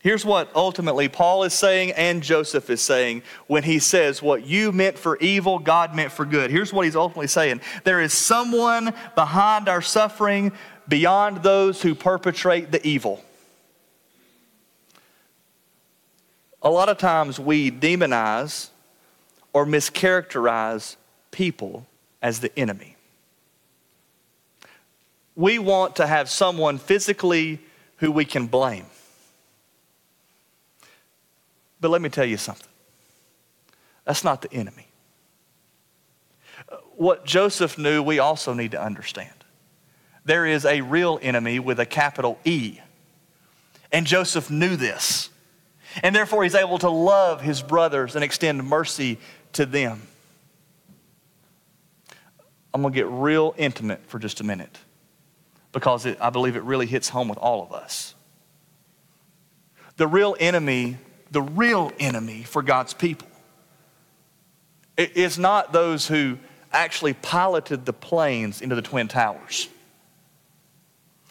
Here's 0.00 0.22
what 0.22 0.54
ultimately 0.54 1.08
Paul 1.08 1.44
is 1.44 1.54
saying 1.54 1.92
and 1.92 2.22
Joseph 2.22 2.68
is 2.68 2.82
saying 2.82 3.22
when 3.46 3.62
he 3.62 3.78
says, 3.78 4.20
What 4.20 4.44
you 4.46 4.70
meant 4.70 4.98
for 4.98 5.16
evil, 5.16 5.58
God 5.58 5.94
meant 5.94 6.12
for 6.12 6.26
good. 6.26 6.50
Here's 6.50 6.70
what 6.70 6.84
he's 6.84 6.94
ultimately 6.94 7.26
saying 7.26 7.62
there 7.84 8.02
is 8.02 8.12
someone 8.12 8.92
behind 9.14 9.70
our 9.70 9.80
suffering 9.80 10.52
beyond 10.86 11.42
those 11.42 11.80
who 11.80 11.94
perpetrate 11.94 12.70
the 12.70 12.86
evil. 12.86 13.24
A 16.60 16.68
lot 16.68 16.90
of 16.90 16.98
times 16.98 17.40
we 17.40 17.70
demonize 17.70 18.68
or 19.54 19.64
mischaracterize 19.64 20.96
people 21.30 21.86
as 22.20 22.40
the 22.40 22.56
enemy. 22.58 22.96
We 25.34 25.58
want 25.58 25.96
to 25.96 26.06
have 26.06 26.28
someone 26.28 26.76
physically 26.76 27.60
who 27.96 28.12
we 28.12 28.26
can 28.26 28.46
blame. 28.46 28.86
But 31.80 31.90
let 31.90 32.02
me 32.02 32.10
tell 32.10 32.24
you 32.26 32.36
something 32.36 32.68
that's 34.04 34.22
not 34.22 34.42
the 34.42 34.52
enemy. 34.52 34.86
What 36.96 37.24
Joseph 37.24 37.78
knew, 37.78 38.02
we 38.02 38.18
also 38.18 38.52
need 38.52 38.72
to 38.72 38.82
understand. 38.82 39.32
There 40.24 40.46
is 40.46 40.64
a 40.64 40.82
real 40.82 41.18
enemy 41.22 41.58
with 41.58 41.80
a 41.80 41.86
capital 41.86 42.38
E. 42.44 42.78
And 43.92 44.06
Joseph 44.06 44.50
knew 44.50 44.76
this. 44.76 45.30
And 46.02 46.14
therefore, 46.14 46.42
he's 46.42 46.54
able 46.54 46.78
to 46.78 46.90
love 46.90 47.40
his 47.40 47.62
brothers 47.62 48.14
and 48.14 48.24
extend 48.24 48.64
mercy 48.64 49.18
to 49.54 49.66
them. 49.66 50.02
I'm 52.72 52.82
going 52.82 52.92
to 52.92 52.96
get 52.96 53.08
real 53.08 53.54
intimate 53.56 54.04
for 54.06 54.18
just 54.18 54.40
a 54.40 54.44
minute 54.44 54.78
because 55.72 56.06
it, 56.06 56.18
I 56.20 56.30
believe 56.30 56.56
it 56.56 56.62
really 56.62 56.86
hits 56.86 57.08
home 57.08 57.28
with 57.28 57.38
all 57.38 57.62
of 57.62 57.72
us. 57.72 58.14
The 59.96 60.08
real 60.08 60.36
enemy 60.40 60.98
the 61.34 61.42
real 61.42 61.92
enemy 61.98 62.44
for 62.44 62.62
God's 62.62 62.94
people. 62.94 63.28
is 64.96 65.36
not 65.36 65.72
those 65.72 66.06
who 66.06 66.38
actually 66.72 67.12
piloted 67.12 67.84
the 67.84 67.92
planes 67.92 68.62
into 68.62 68.76
the 68.76 68.82
Twin 68.82 69.08
Towers. 69.08 69.68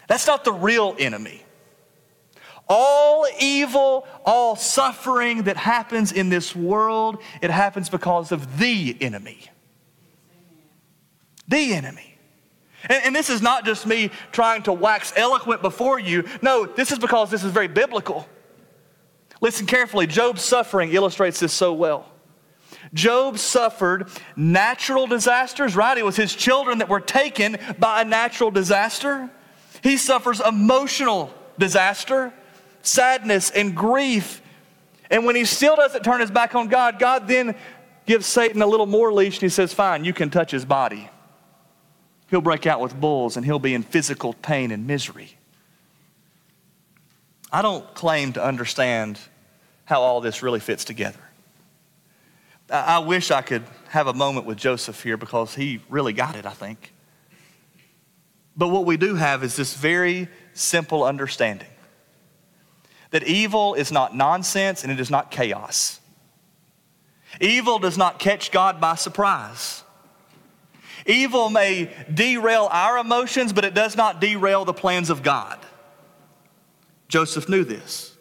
That's 0.08 0.28
not 0.28 0.44
the 0.44 0.52
real 0.52 0.96
enemy. 1.00 1.42
All 2.68 3.03
evil, 3.40 4.08
all 4.26 4.56
suffering 4.56 5.44
that 5.44 5.58
happens 5.58 6.12
in 6.12 6.30
this 6.30 6.56
world, 6.56 7.22
it 7.42 7.52
happens 7.52 7.90
because 7.90 8.32
of 8.32 8.58
the 8.58 8.98
enemy. 9.02 9.40
The 11.48 11.74
enemy. 11.74 12.18
And, 12.90 13.06
and, 13.06 13.16
this 13.16 13.30
is 13.30 13.42
not 13.42 13.66
just 13.66 13.86
me 13.86 14.12
trying 14.32 14.64
to 14.64 14.74
wax 14.74 15.14
eloquent 15.16 15.62
before 15.62 16.00
you. 16.00 16.28
No, 16.42 16.66
this 16.66 16.92
is 16.92 17.00
because 17.00 17.32
this 17.32 17.44
is 17.44 17.52
very 17.52 17.68
biblical. 17.68 18.28
Listen 19.42 19.66
carefully. 19.66 20.08
Job's 20.08 20.42
suffering 20.42 20.92
illustrates 20.92 21.40
this 21.40 21.54
so 21.54 21.74
well. 21.74 22.06
Job 22.94 23.40
suffered 23.40 24.08
natural 24.36 25.08
disasters, 25.08 25.76
right? 25.76 25.98
It 25.98 26.06
was 26.06 26.16
his 26.16 26.36
children 26.36 26.80
that 26.80 26.90
were 26.90 27.00
taken 27.00 27.58
by 27.80 28.02
a 28.02 28.06
natural 28.06 28.52
disaster. 28.52 29.30
He 29.82 29.98
suffers 29.98 30.40
emotional 30.40 31.34
disaster, 31.58 32.34
sadness, 32.84 33.50
and 33.50 33.76
grief. 33.76 34.42
And 35.10 35.26
when 35.26 35.36
he 35.36 35.46
still 35.46 35.76
doesn't 35.76 36.04
turn 36.04 36.22
his 36.22 36.30
back 36.30 36.54
on 36.54 36.68
God, 36.68 37.00
God 37.00 37.28
then 37.28 37.56
gives 38.06 38.28
Satan 38.28 38.62
a 38.62 38.68
little 38.68 38.86
more 38.86 39.12
leash 39.12 39.36
and 39.36 39.44
he 39.44 39.50
says, 39.50 39.74
Fine, 39.74 40.06
you 40.06 40.14
can 40.14 40.30
touch 40.30 40.52
his 40.52 40.66
body. 40.66 41.10
He'll 42.30 42.42
break 42.42 42.68
out 42.68 42.80
with 42.80 43.00
bulls 43.00 43.38
and 43.38 43.46
he'll 43.46 43.60
be 43.60 43.74
in 43.74 43.84
physical 43.84 44.34
pain 44.34 44.72
and 44.72 44.86
misery. 44.86 45.38
I 47.52 47.62
don't 47.62 47.94
claim 47.94 48.34
to 48.34 48.44
understand 48.44 49.20
how 49.86 50.02
all 50.02 50.22
this 50.22 50.42
really 50.42 50.60
fits 50.60 50.84
together. 50.86 51.20
I 52.70 53.00
wish 53.00 53.30
I 53.30 53.42
could 53.42 53.64
have 53.90 54.08
a 54.08 54.14
moment 54.14 54.46
with 54.48 54.58
Joseph 54.58 55.04
here 55.04 55.18
because 55.18 55.54
he 55.54 55.82
really 55.90 56.14
got 56.14 56.36
it, 56.36 56.46
I 56.46 56.54
think. 56.54 56.94
But 58.58 58.70
what 58.70 58.86
we 58.86 58.98
do 58.98 59.16
have 59.16 59.44
is 59.44 59.56
this 59.56 59.76
very 59.76 60.28
simple 60.54 61.04
understanding 61.04 61.68
that 63.14 63.24
evil 63.28 63.76
is 63.76 63.92
not 63.92 64.16
nonsense 64.16 64.82
and 64.84 64.92
it 64.92 65.00
is 65.00 65.12
not 65.12 65.30
chaos. 65.30 66.00
Evil 67.40 67.78
does 67.78 67.96
not 67.96 68.18
catch 68.18 68.50
God 68.52 68.82
by 68.82 68.96
surprise. 68.96 69.84
Evil 71.06 71.52
may 71.52 71.94
derail 72.12 72.68
our 72.72 72.98
emotions, 72.98 73.54
but 73.54 73.66
it 73.66 73.76
does 73.76 73.96
not 73.96 74.20
derail 74.20 74.66
the 74.66 74.74
plans 74.74 75.12
of 75.12 75.22
God. 75.22 75.60
Joseph 77.08 77.48
knew 77.48 77.64
this. 77.64 78.13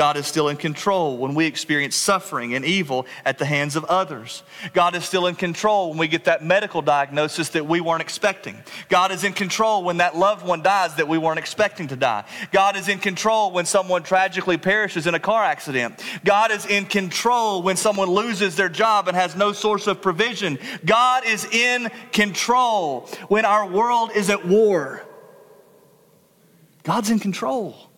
God 0.00 0.16
is 0.16 0.26
still 0.26 0.48
in 0.48 0.56
control 0.56 1.18
when 1.18 1.34
we 1.34 1.44
experience 1.44 1.94
suffering 1.94 2.54
and 2.54 2.64
evil 2.64 3.04
at 3.22 3.36
the 3.36 3.44
hands 3.44 3.76
of 3.76 3.84
others. 3.84 4.42
God 4.72 4.94
is 4.94 5.04
still 5.04 5.26
in 5.26 5.34
control 5.34 5.90
when 5.90 5.98
we 5.98 6.08
get 6.08 6.24
that 6.24 6.42
medical 6.42 6.80
diagnosis 6.80 7.50
that 7.50 7.66
we 7.66 7.82
weren't 7.82 8.00
expecting. 8.00 8.56
God 8.88 9.12
is 9.12 9.24
in 9.24 9.34
control 9.34 9.84
when 9.84 9.98
that 9.98 10.16
loved 10.16 10.42
one 10.42 10.62
dies 10.62 10.94
that 10.94 11.06
we 11.06 11.18
weren't 11.18 11.38
expecting 11.38 11.88
to 11.88 11.96
die. 11.96 12.24
God 12.50 12.76
is 12.76 12.88
in 12.88 12.98
control 12.98 13.52
when 13.52 13.66
someone 13.66 14.02
tragically 14.02 14.56
perishes 14.56 15.06
in 15.06 15.14
a 15.14 15.20
car 15.20 15.44
accident. 15.44 16.02
God 16.24 16.50
is 16.50 16.64
in 16.64 16.86
control 16.86 17.60
when 17.60 17.76
someone 17.76 18.08
loses 18.08 18.56
their 18.56 18.70
job 18.70 19.06
and 19.06 19.14
has 19.14 19.36
no 19.36 19.52
source 19.52 19.86
of 19.86 20.00
provision. 20.00 20.58
God 20.82 21.26
is 21.26 21.44
in 21.44 21.90
control 22.10 23.06
when 23.28 23.44
our 23.44 23.68
world 23.68 24.12
is 24.14 24.30
at 24.30 24.46
war. 24.46 25.04
God's 26.84 27.10
in 27.10 27.18
control. 27.18 27.89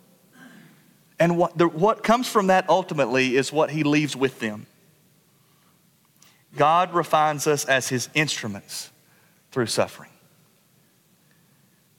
And 1.22 1.36
what, 1.36 1.56
the, 1.56 1.68
what 1.68 2.02
comes 2.02 2.26
from 2.26 2.48
that 2.48 2.68
ultimately 2.68 3.36
is 3.36 3.52
what 3.52 3.70
he 3.70 3.84
leaves 3.84 4.16
with 4.16 4.40
them. 4.40 4.66
God 6.56 6.92
refines 6.92 7.46
us 7.46 7.64
as 7.64 7.88
his 7.88 8.08
instruments 8.12 8.90
through 9.52 9.66
suffering. 9.66 10.10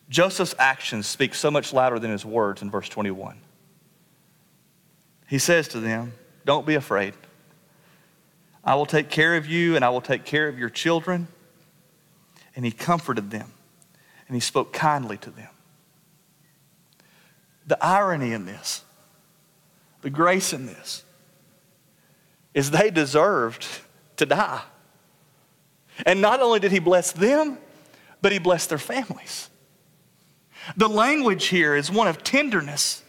Joseph's 0.10 0.54
actions 0.60 1.08
speak 1.08 1.36
so 1.36 1.50
much 1.50 1.72
louder 1.72 2.00
than 2.00 2.12
his 2.12 2.26
words 2.26 2.62
in 2.62 2.70
verse 2.70 2.90
21. 2.90 3.38
He 5.30 5.40
says 5.40 5.70
to 5.70 5.80
them, 5.80 6.12
Don't 6.44 6.66
be 6.66 6.76
afraid. 6.76 7.14
I 8.62 8.76
will 8.76 8.86
take 8.86 9.10
care 9.10 9.38
of 9.38 9.48
you 9.48 9.78
and 9.78 9.86
I 9.86 9.90
will 9.90 10.02
take 10.02 10.26
care 10.26 10.50
of 10.50 10.60
your 10.60 10.70
children. 10.70 11.30
And 12.58 12.66
he 12.66 12.72
comforted 12.72 13.32
them 13.32 13.54
and 14.28 14.36
he 14.36 14.42
spoke 14.42 14.74
kindly 14.74 15.16
to 15.20 15.30
them. 15.30 15.50
The 17.66 17.82
irony 17.82 18.34
in 18.34 18.46
this 18.46 18.84
the 20.04 20.10
grace 20.10 20.54
in 20.54 20.68
this 20.68 21.04
is 22.54 22.70
they 22.70 22.92
deserved 22.92 23.66
to 24.18 24.26
die. 24.26 24.62
And 26.06 26.22
not 26.22 26.42
only 26.42 26.60
did 26.60 26.72
he 26.72 26.80
bless 26.80 27.12
them, 27.12 27.58
but 28.22 28.32
he 28.32 28.40
blessed 28.40 28.70
their 28.70 28.78
families. 28.78 29.50
The 30.78 30.88
language 30.88 31.46
here 31.46 31.76
is 31.76 31.92
one 31.92 32.08
of 32.08 32.24
tenderness. 32.24 33.02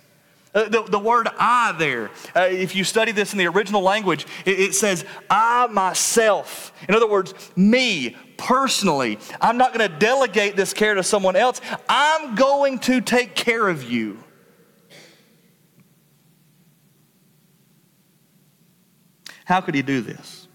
Uh, 0.55 0.69
the, 0.69 0.85
the 0.85 0.99
word 0.99 1.29
I 1.37 1.73
there, 1.73 2.11
uh, 2.37 2.43
if 2.43 2.77
you 2.77 2.85
study 2.85 3.11
this 3.11 3.33
in 3.33 3.39
the 3.39 3.47
original 3.49 3.83
language, 3.83 4.25
it, 4.45 4.61
it 4.61 4.75
says, 4.75 5.05
I 5.29 5.67
myself. 5.67 6.73
In 6.89 6.95
other 6.95 7.09
words, 7.09 7.35
me 7.57 8.17
personally. 8.37 9.19
I'm 9.41 9.57
not 9.57 9.75
going 9.75 9.91
to 9.91 9.99
delegate 9.99 10.55
this 10.55 10.73
care 10.73 10.95
to 10.95 11.03
someone 11.03 11.35
else. 11.35 11.61
I'm 11.89 12.37
going 12.37 12.79
to 12.81 13.01
take 13.01 13.35
care 13.35 13.69
of 13.69 13.83
you. 13.83 14.24
How 19.45 19.61
could 19.61 19.75
he 19.75 19.83
do 19.83 20.01
this? 20.01 20.49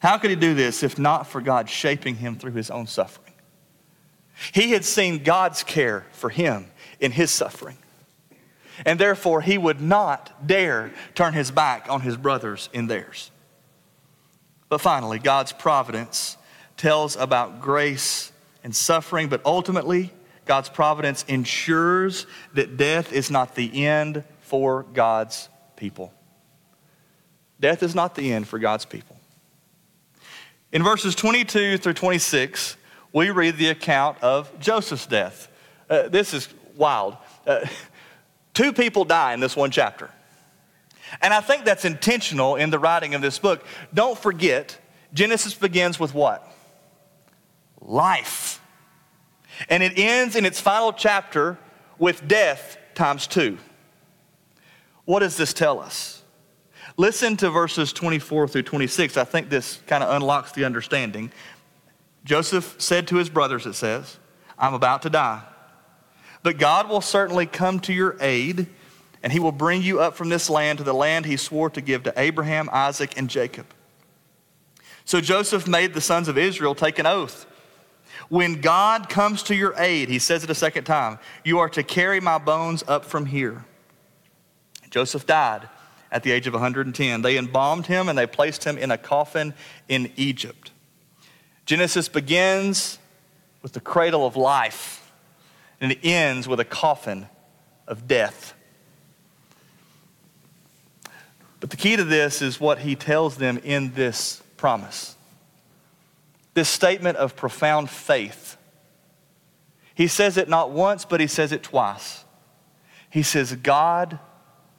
How 0.00 0.18
could 0.18 0.30
he 0.30 0.36
do 0.36 0.54
this 0.54 0.82
if 0.82 0.98
not 0.98 1.26
for 1.26 1.40
God 1.40 1.68
shaping 1.68 2.16
him 2.16 2.36
through 2.36 2.52
his 2.52 2.70
own 2.70 2.86
suffering? 2.86 3.34
He 4.52 4.70
had 4.70 4.84
seen 4.84 5.22
God's 5.24 5.64
care 5.64 6.06
for 6.12 6.30
him 6.30 6.70
in 7.00 7.12
his 7.12 7.30
suffering. 7.30 7.78
And 8.86 8.98
therefore, 8.98 9.40
he 9.40 9.58
would 9.58 9.80
not 9.80 10.46
dare 10.46 10.92
turn 11.16 11.34
his 11.34 11.50
back 11.50 11.86
on 11.90 12.02
his 12.02 12.16
brothers 12.16 12.68
in 12.72 12.86
theirs. 12.86 13.32
But 14.68 14.80
finally, 14.80 15.18
God's 15.18 15.52
providence 15.52 16.36
tells 16.76 17.16
about 17.16 17.60
grace 17.60 18.30
and 18.62 18.74
suffering, 18.74 19.28
but 19.28 19.40
ultimately, 19.44 20.12
God's 20.44 20.68
providence 20.68 21.24
ensures 21.26 22.26
that 22.54 22.76
death 22.76 23.12
is 23.12 23.30
not 23.30 23.56
the 23.56 23.84
end 23.84 24.22
for 24.40 24.84
God's 24.94 25.48
people. 25.76 26.12
Death 27.60 27.82
is 27.82 27.94
not 27.94 28.14
the 28.14 28.32
end 28.32 28.46
for 28.46 28.58
God's 28.58 28.84
people. 28.84 29.16
In 30.70 30.82
verses 30.82 31.14
22 31.14 31.78
through 31.78 31.94
26, 31.94 32.76
we 33.12 33.30
read 33.30 33.56
the 33.56 33.68
account 33.68 34.22
of 34.22 34.58
Joseph's 34.60 35.06
death. 35.06 35.48
Uh, 35.88 36.08
this 36.08 36.34
is 36.34 36.48
wild. 36.76 37.16
Uh, 37.46 37.64
two 38.54 38.72
people 38.72 39.04
die 39.04 39.32
in 39.32 39.40
this 39.40 39.56
one 39.56 39.70
chapter. 39.70 40.10
And 41.22 41.32
I 41.32 41.40
think 41.40 41.64
that's 41.64 41.84
intentional 41.84 42.56
in 42.56 42.70
the 42.70 42.78
writing 42.78 43.14
of 43.14 43.22
this 43.22 43.38
book. 43.38 43.64
Don't 43.94 44.18
forget, 44.18 44.78
Genesis 45.14 45.54
begins 45.54 45.98
with 45.98 46.14
what? 46.14 46.46
Life. 47.80 48.60
And 49.68 49.82
it 49.82 49.98
ends 49.98 50.36
in 50.36 50.44
its 50.44 50.60
final 50.60 50.92
chapter 50.92 51.58
with 51.98 52.28
death 52.28 52.76
times 52.94 53.26
two. 53.26 53.58
What 55.06 55.20
does 55.20 55.36
this 55.36 55.54
tell 55.54 55.80
us? 55.80 56.17
Listen 56.98 57.36
to 57.36 57.48
verses 57.48 57.92
24 57.92 58.48
through 58.48 58.64
26. 58.64 59.16
I 59.16 59.22
think 59.22 59.48
this 59.48 59.80
kind 59.86 60.02
of 60.02 60.10
unlocks 60.10 60.50
the 60.50 60.64
understanding. 60.64 61.30
Joseph 62.24 62.74
said 62.78 63.06
to 63.06 63.16
his 63.16 63.30
brothers, 63.30 63.66
it 63.66 63.74
says, 63.74 64.18
I'm 64.58 64.74
about 64.74 65.02
to 65.02 65.10
die. 65.10 65.42
But 66.42 66.58
God 66.58 66.88
will 66.88 67.00
certainly 67.00 67.46
come 67.46 67.78
to 67.80 67.92
your 67.92 68.16
aid, 68.20 68.66
and 69.22 69.32
he 69.32 69.38
will 69.38 69.52
bring 69.52 69.80
you 69.80 70.00
up 70.00 70.16
from 70.16 70.28
this 70.28 70.50
land 70.50 70.78
to 70.78 70.84
the 70.84 70.92
land 70.92 71.24
he 71.24 71.36
swore 71.36 71.70
to 71.70 71.80
give 71.80 72.02
to 72.02 72.12
Abraham, 72.16 72.68
Isaac, 72.72 73.16
and 73.16 73.30
Jacob. 73.30 73.66
So 75.04 75.20
Joseph 75.20 75.68
made 75.68 75.94
the 75.94 76.00
sons 76.00 76.26
of 76.26 76.36
Israel 76.36 76.74
take 76.74 76.98
an 76.98 77.06
oath. 77.06 77.46
When 78.28 78.60
God 78.60 79.08
comes 79.08 79.44
to 79.44 79.54
your 79.54 79.72
aid, 79.78 80.08
he 80.08 80.18
says 80.18 80.42
it 80.42 80.50
a 80.50 80.54
second 80.54 80.82
time, 80.82 81.20
you 81.44 81.60
are 81.60 81.68
to 81.68 81.84
carry 81.84 82.18
my 82.18 82.38
bones 82.38 82.82
up 82.88 83.04
from 83.04 83.26
here. 83.26 83.64
Joseph 84.90 85.26
died 85.26 85.68
at 86.10 86.22
the 86.22 86.32
age 86.32 86.46
of 86.46 86.54
110. 86.54 87.22
They 87.22 87.36
embalmed 87.36 87.86
him 87.86 88.08
and 88.08 88.18
they 88.18 88.26
placed 88.26 88.64
him 88.64 88.78
in 88.78 88.90
a 88.90 88.98
coffin 88.98 89.54
in 89.88 90.10
Egypt. 90.16 90.72
Genesis 91.66 92.08
begins 92.08 92.98
with 93.62 93.72
the 93.72 93.80
cradle 93.80 94.26
of 94.26 94.36
life 94.36 95.12
and 95.80 95.92
it 95.92 95.98
ends 96.02 96.48
with 96.48 96.60
a 96.60 96.64
coffin 96.64 97.28
of 97.86 98.08
death. 98.08 98.54
But 101.60 101.70
the 101.70 101.76
key 101.76 101.96
to 101.96 102.04
this 102.04 102.40
is 102.40 102.60
what 102.60 102.78
he 102.78 102.94
tells 102.94 103.36
them 103.36 103.58
in 103.64 103.92
this 103.94 104.42
promise 104.56 105.16
this 106.58 106.68
statement 106.68 107.16
of 107.18 107.36
profound 107.36 107.88
faith. 107.88 108.56
He 109.94 110.08
says 110.08 110.36
it 110.36 110.48
not 110.48 110.72
once, 110.72 111.04
but 111.04 111.20
he 111.20 111.28
says 111.28 111.52
it 111.52 111.62
twice. 111.62 112.24
He 113.10 113.22
says, 113.22 113.54
God 113.54 114.18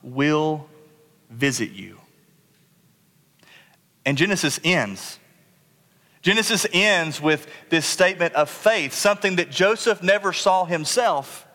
will 0.03 0.67
visit 1.29 1.71
you. 1.71 1.99
And 4.05 4.17
Genesis 4.17 4.59
ends. 4.63 5.19
Genesis 6.21 6.65
ends 6.73 7.21
with 7.21 7.47
this 7.69 7.85
statement 7.85 8.33
of 8.33 8.49
faith, 8.49 8.93
something 8.93 9.37
that 9.37 9.51
Joseph 9.51 10.03
never 10.03 10.33
saw 10.33 10.65
himself. 10.65 11.47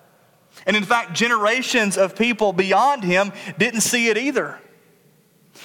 And 0.67 0.77
in 0.77 0.85
fact, 0.85 1.13
generations 1.13 1.99
of 1.99 2.17
people 2.17 2.53
beyond 2.53 3.05
him 3.05 3.33
didn't 3.59 3.83
see 3.83 4.09
it 4.09 4.17
either. 4.17 4.59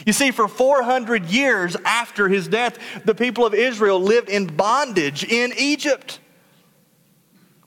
You 0.05 0.13
see, 0.13 0.31
for 0.31 0.47
400 0.47 1.25
years 1.25 1.75
after 1.85 2.27
his 2.27 2.47
death, 2.47 2.77
the 3.05 3.15
people 3.15 3.45
of 3.45 3.53
Israel 3.53 3.99
lived 3.99 4.29
in 4.29 4.47
bondage 4.47 5.23
in 5.23 5.53
Egypt. 5.57 6.19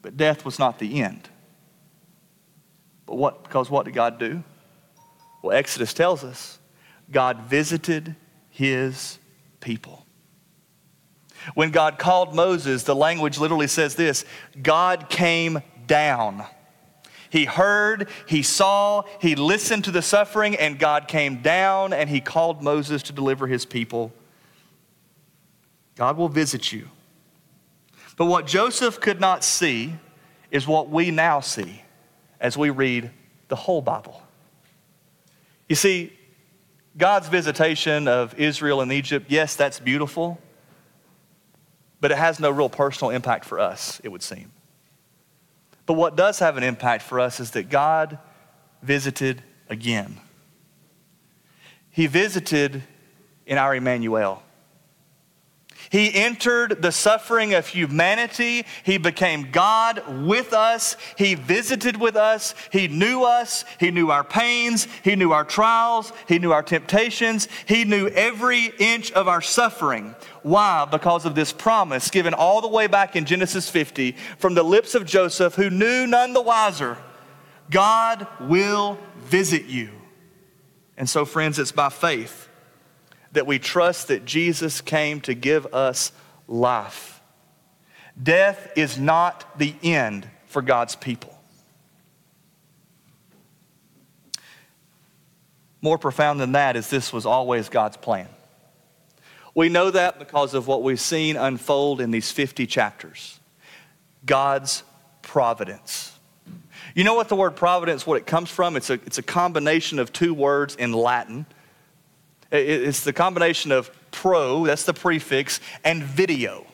But 0.02 0.16
death 0.16 0.44
was 0.44 0.58
not 0.58 0.78
the 0.78 1.02
end. 1.02 1.28
But 3.06 3.16
what, 3.16 3.42
because 3.44 3.70
what 3.70 3.84
did 3.86 3.94
God 3.94 4.18
do? 4.18 4.42
Well, 5.42 5.56
Exodus 5.56 5.92
tells 5.92 6.22
us 6.24 6.58
God 7.10 7.42
visited 7.42 8.14
his 8.48 9.18
people. 9.60 10.06
When 11.54 11.72
God 11.72 11.98
called 11.98 12.34
Moses, 12.34 12.84
the 12.84 12.94
language 12.94 13.38
literally 13.38 13.66
says 13.66 13.96
this 13.96 14.24
God 14.62 15.10
came 15.10 15.62
down. 15.86 16.44
He 17.30 17.46
heard, 17.46 18.10
he 18.28 18.42
saw, 18.42 19.04
he 19.18 19.34
listened 19.34 19.84
to 19.84 19.90
the 19.90 20.02
suffering, 20.02 20.54
and 20.54 20.78
God 20.78 21.08
came 21.08 21.40
down 21.40 21.94
and 21.94 22.10
he 22.10 22.20
called 22.20 22.62
Moses 22.62 23.02
to 23.04 23.12
deliver 23.12 23.46
his 23.46 23.64
people. 23.64 24.12
God 25.96 26.18
will 26.18 26.28
visit 26.28 26.72
you. 26.72 26.88
But 28.18 28.26
what 28.26 28.46
Joseph 28.46 29.00
could 29.00 29.18
not 29.18 29.44
see 29.44 29.94
is 30.50 30.66
what 30.66 30.90
we 30.90 31.10
now 31.10 31.40
see 31.40 31.82
as 32.38 32.58
we 32.58 32.68
read 32.68 33.10
the 33.48 33.56
whole 33.56 33.80
Bible. 33.80 34.22
You 35.72 35.76
see, 35.76 36.12
God's 36.98 37.28
visitation 37.28 38.06
of 38.06 38.38
Israel 38.38 38.82
and 38.82 38.92
Egypt, 38.92 39.30
yes, 39.30 39.56
that's 39.56 39.80
beautiful, 39.80 40.38
but 41.98 42.10
it 42.10 42.18
has 42.18 42.38
no 42.38 42.50
real 42.50 42.68
personal 42.68 43.10
impact 43.10 43.46
for 43.46 43.58
us, 43.58 43.98
it 44.04 44.10
would 44.10 44.22
seem. 44.22 44.52
But 45.86 45.94
what 45.94 46.14
does 46.14 46.40
have 46.40 46.58
an 46.58 46.62
impact 46.62 47.04
for 47.04 47.18
us 47.18 47.40
is 47.40 47.52
that 47.52 47.70
God 47.70 48.18
visited 48.82 49.42
again. 49.70 50.20
He 51.88 52.06
visited 52.06 52.82
in 53.46 53.56
our 53.56 53.74
Emmanuel. 53.74 54.42
He 55.92 56.14
entered 56.14 56.80
the 56.80 56.90
suffering 56.90 57.52
of 57.52 57.66
humanity. 57.66 58.64
He 58.82 58.96
became 58.96 59.50
God 59.50 60.02
with 60.26 60.54
us. 60.54 60.96
He 61.18 61.34
visited 61.34 61.98
with 61.98 62.16
us. 62.16 62.54
He 62.72 62.88
knew 62.88 63.24
us. 63.24 63.66
He 63.78 63.90
knew 63.90 64.10
our 64.10 64.24
pains. 64.24 64.88
He 65.04 65.16
knew 65.16 65.32
our 65.32 65.44
trials. 65.44 66.10
He 66.26 66.38
knew 66.38 66.50
our 66.50 66.62
temptations. 66.62 67.46
He 67.66 67.84
knew 67.84 68.08
every 68.08 68.72
inch 68.78 69.12
of 69.12 69.28
our 69.28 69.42
suffering. 69.42 70.16
Why? 70.42 70.88
Because 70.90 71.26
of 71.26 71.34
this 71.34 71.52
promise 71.52 72.10
given 72.10 72.32
all 72.32 72.62
the 72.62 72.68
way 72.68 72.86
back 72.86 73.14
in 73.14 73.26
Genesis 73.26 73.68
50 73.68 74.12
from 74.38 74.54
the 74.54 74.62
lips 74.62 74.94
of 74.94 75.04
Joseph, 75.04 75.56
who 75.56 75.68
knew 75.68 76.06
none 76.06 76.32
the 76.32 76.40
wiser 76.40 76.96
God 77.68 78.26
will 78.40 78.98
visit 79.18 79.64
you. 79.64 79.90
And 80.96 81.08
so, 81.08 81.26
friends, 81.26 81.58
it's 81.58 81.70
by 81.70 81.90
faith 81.90 82.48
that 83.32 83.46
we 83.46 83.58
trust 83.58 84.08
that 84.08 84.24
Jesus 84.24 84.80
came 84.80 85.20
to 85.22 85.34
give 85.34 85.66
us 85.74 86.12
life. 86.46 87.20
Death 88.20 88.72
is 88.76 88.98
not 88.98 89.58
the 89.58 89.74
end 89.82 90.28
for 90.46 90.62
God's 90.62 90.96
people. 90.96 91.38
More 95.80 95.98
profound 95.98 96.40
than 96.40 96.52
that 96.52 96.76
is 96.76 96.88
this 96.90 97.12
was 97.12 97.26
always 97.26 97.68
God's 97.68 97.96
plan. 97.96 98.28
We 99.54 99.68
know 99.68 99.90
that 99.90 100.18
because 100.18 100.54
of 100.54 100.66
what 100.66 100.82
we've 100.82 101.00
seen 101.00 101.36
unfold 101.36 102.00
in 102.00 102.10
these 102.10 102.30
50 102.30 102.66
chapters 102.66 103.38
God's 104.24 104.84
providence. 105.22 106.16
You 106.94 107.04
know 107.04 107.14
what 107.14 107.28
the 107.28 107.36
word 107.36 107.56
providence, 107.56 108.06
what 108.06 108.18
it 108.18 108.26
comes 108.26 108.50
from? 108.50 108.76
It's 108.76 108.90
a, 108.90 108.94
it's 108.94 109.18
a 109.18 109.22
combination 109.22 109.98
of 109.98 110.12
two 110.12 110.34
words 110.34 110.76
in 110.76 110.92
Latin. 110.92 111.46
It's 112.52 113.02
the 113.02 113.14
combination 113.14 113.72
of 113.72 113.90
pro, 114.10 114.66
that's 114.66 114.84
the 114.84 114.92
prefix, 114.92 115.58
and 115.84 116.02
video. 116.02 116.66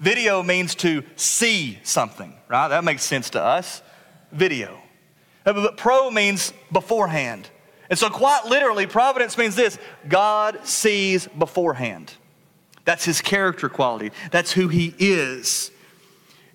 Video 0.00 0.42
means 0.42 0.74
to 0.76 1.04
see 1.14 1.78
something, 1.84 2.34
right? 2.48 2.68
That 2.68 2.82
makes 2.82 3.04
sense 3.04 3.30
to 3.30 3.42
us. 3.42 3.82
Video. 4.32 4.76
Uh, 5.46 5.52
but 5.52 5.76
pro 5.76 6.10
means 6.10 6.52
beforehand. 6.72 7.48
And 7.88 7.98
so, 7.98 8.10
quite 8.10 8.46
literally, 8.46 8.86
providence 8.86 9.38
means 9.38 9.54
this 9.54 9.78
God 10.08 10.66
sees 10.66 11.28
beforehand. 11.28 12.12
That's 12.84 13.04
his 13.04 13.20
character 13.20 13.68
quality, 13.68 14.10
that's 14.30 14.52
who 14.52 14.68
he 14.68 14.94
is. 14.98 15.70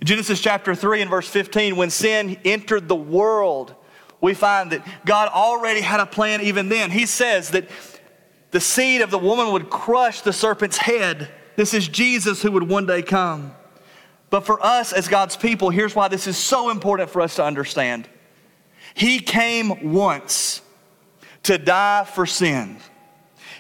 Genesis 0.03 0.39
chapter 0.39 0.75
3 0.75 1.01
and 1.01 1.09
verse 1.09 1.27
15, 1.27 1.75
when 1.75 1.89
sin 1.89 2.37
entered 2.45 2.87
the 2.87 2.95
world, 2.95 3.75
we 4.21 4.33
find 4.33 4.71
that 4.71 4.85
God 5.05 5.29
already 5.29 5.81
had 5.81 5.99
a 5.99 6.05
plan 6.05 6.41
even 6.41 6.69
then. 6.69 6.89
He 6.89 7.05
says 7.05 7.49
that 7.51 7.69
the 8.51 8.59
seed 8.59 9.01
of 9.01 9.11
the 9.11 9.17
woman 9.17 9.51
would 9.51 9.69
crush 9.69 10.21
the 10.21 10.33
serpent's 10.33 10.77
head. 10.77 11.29
This 11.55 11.73
is 11.73 11.87
Jesus 11.87 12.41
who 12.41 12.51
would 12.51 12.67
one 12.67 12.85
day 12.85 13.01
come. 13.01 13.53
But 14.29 14.45
for 14.45 14.63
us 14.63 14.93
as 14.93 15.07
God's 15.07 15.35
people, 15.35 15.69
here's 15.69 15.95
why 15.95 16.07
this 16.07 16.27
is 16.27 16.37
so 16.37 16.69
important 16.69 17.09
for 17.09 17.21
us 17.21 17.35
to 17.35 17.43
understand. 17.43 18.07
He 18.93 19.19
came 19.19 19.91
once 19.93 20.61
to 21.43 21.57
die 21.57 22.03
for 22.05 22.25
sin. 22.25 22.77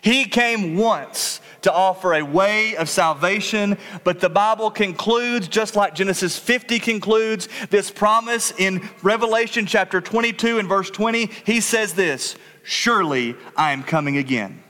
He 0.01 0.25
came 0.25 0.77
once 0.77 1.41
to 1.61 1.73
offer 1.73 2.13
a 2.13 2.23
way 2.23 2.75
of 2.77 2.87
salvation, 2.87 3.77
but 4.03 4.21
the 4.21 4.29
Bible 4.29 4.71
concludes, 4.71 5.47
just 5.47 5.75
like 5.75 5.93
Genesis 5.93 6.37
50 6.37 6.79
concludes, 6.79 7.49
this 7.69 7.91
promise 7.91 8.53
in 8.57 8.87
Revelation 9.03 9.65
chapter 9.65 9.99
22 9.99 10.59
and 10.59 10.69
verse 10.69 10.89
20. 10.89 11.25
He 11.45 11.59
says 11.59 11.93
this 11.93 12.35
Surely 12.63 13.35
I 13.57 13.71
am 13.71 13.83
coming 13.83 14.17
again. 14.17 14.63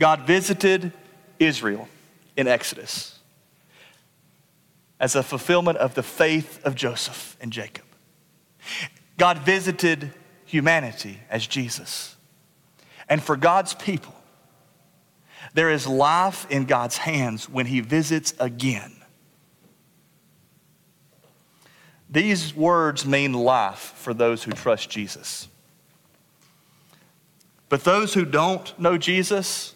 God 0.00 0.22
visited 0.22 0.92
Israel 1.38 1.86
in 2.34 2.48
Exodus 2.48 3.18
as 4.98 5.14
a 5.14 5.22
fulfillment 5.22 5.76
of 5.76 5.94
the 5.94 6.02
faith 6.02 6.58
of 6.64 6.74
Joseph 6.74 7.36
and 7.40 7.52
Jacob. 7.52 7.84
God 9.18 9.38
visited 9.38 10.12
humanity 10.46 11.20
as 11.28 11.46
Jesus. 11.46 12.16
And 13.10 13.22
for 13.22 13.36
God's 13.36 13.74
people, 13.74 14.14
there 15.52 15.70
is 15.70 15.86
life 15.86 16.50
in 16.50 16.64
God's 16.64 16.96
hands 16.96 17.48
when 17.48 17.66
He 17.66 17.80
visits 17.80 18.32
again. 18.40 18.94
These 22.08 22.56
words 22.56 23.04
mean 23.04 23.34
life 23.34 23.92
for 23.96 24.14
those 24.14 24.44
who 24.44 24.52
trust 24.52 24.88
Jesus. 24.88 25.48
But 27.68 27.84
those 27.84 28.14
who 28.14 28.24
don't 28.24 28.76
know 28.80 28.96
Jesus, 28.96 29.74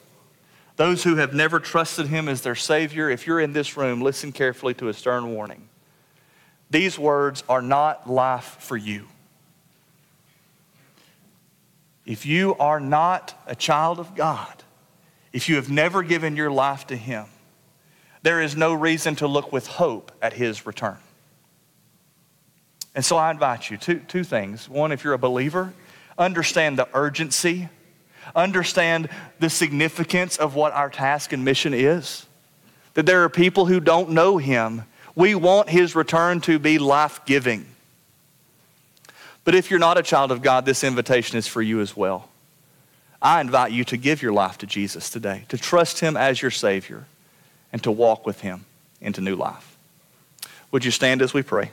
those 0.77 1.05
who 1.05 1.17
have 1.17 1.35
never 1.35 1.61
trusted 1.61 2.07
him 2.09 2.29
as 2.29 2.41
their 2.41 2.55
Savior, 2.55 3.09
if 3.09 3.27
you're 3.27 3.41
in 3.41 3.53
this 3.53 3.77
room, 3.77 4.01
listen 4.01 4.33
carefully 4.33 4.75
to 4.75 4.89
a 4.89 4.93
stern 4.93 5.33
warning. 5.33 5.69
These 6.71 6.99
words 6.99 7.45
are 7.49 7.63
not 7.63 8.11
life 8.11 8.57
for 8.59 8.77
you. 8.77 9.07
If 12.05 12.27
you 12.27 12.55
are 12.57 12.81
not 12.81 13.41
a 13.47 13.55
child 13.55 13.99
of 13.99 14.15
God, 14.15 14.63
if 15.33 15.49
you 15.49 15.57
have 15.57 15.71
never 15.71 16.03
given 16.03 16.37
your 16.37 16.51
life 16.51 16.87
to 16.89 16.97
Him, 16.97 17.27
there 18.23 18.41
is 18.41 18.57
no 18.57 18.75
reason 18.75 19.17
to 19.17 19.29
look 19.29 19.53
with 19.53 19.67
hope 19.67 20.13
at 20.21 20.33
His 20.33 20.67
return. 20.67 20.99
And 22.95 23.05
so 23.05 23.17
I 23.17 23.31
invite 23.31 23.71
you 23.71 23.77
two, 23.77 24.01
two 24.01 24.25
things. 24.25 24.69
One, 24.69 24.93
if 24.93 25.03
you're 25.03 25.15
a 25.15 25.19
believer, 25.19 25.73
understand 26.19 26.79
the 26.79 26.89
urgency 26.95 27.69
understand 28.35 29.09
the 29.39 29.51
significance 29.51 30.37
of 30.37 30.55
what 30.55 30.73
our 30.73 30.91
task 30.91 31.33
and 31.33 31.45
mission 31.45 31.75
is. 31.75 32.27
That 32.95 33.07
there 33.07 33.25
are 33.25 33.29
people 33.29 33.67
who 33.67 33.81
don't 33.81 34.11
know 34.11 34.39
Him. 34.39 34.85
We 35.15 35.35
want 35.35 35.69
His 35.69 35.95
return 35.95 36.41
to 36.43 36.59
be 36.59 36.79
life 36.79 37.25
giving. 37.27 37.67
But 39.45 39.55
if 39.55 39.71
you're 39.71 39.79
not 39.79 39.99
a 39.99 40.03
child 40.03 40.33
of 40.33 40.43
God, 40.43 40.65
this 40.65 40.85
invitation 40.85 41.37
is 41.37 41.47
for 41.47 41.61
you 41.61 41.81
as 41.81 41.97
well. 41.97 42.29
I 43.21 43.41
invite 43.41 43.73
you 43.73 43.85
to 43.85 43.97
give 43.97 44.23
your 44.23 44.33
life 44.33 44.59
to 44.59 44.67
Jesus 44.67 45.11
today, 45.11 45.45
to 45.49 45.59
trust 45.59 46.01
Him 46.01 46.17
as 46.17 46.43
your 46.43 46.51
Savior, 46.51 47.07
and 47.73 47.83
to 47.83 47.91
walk 47.91 48.27
with 48.27 48.41
Him 48.41 48.65
into 49.01 49.21
new 49.21 49.37
life. 49.37 49.77
Would 50.71 50.85
you 50.85 50.91
stand 50.91 51.23
as 51.23 51.33
we 51.33 51.43
pray? 51.43 51.71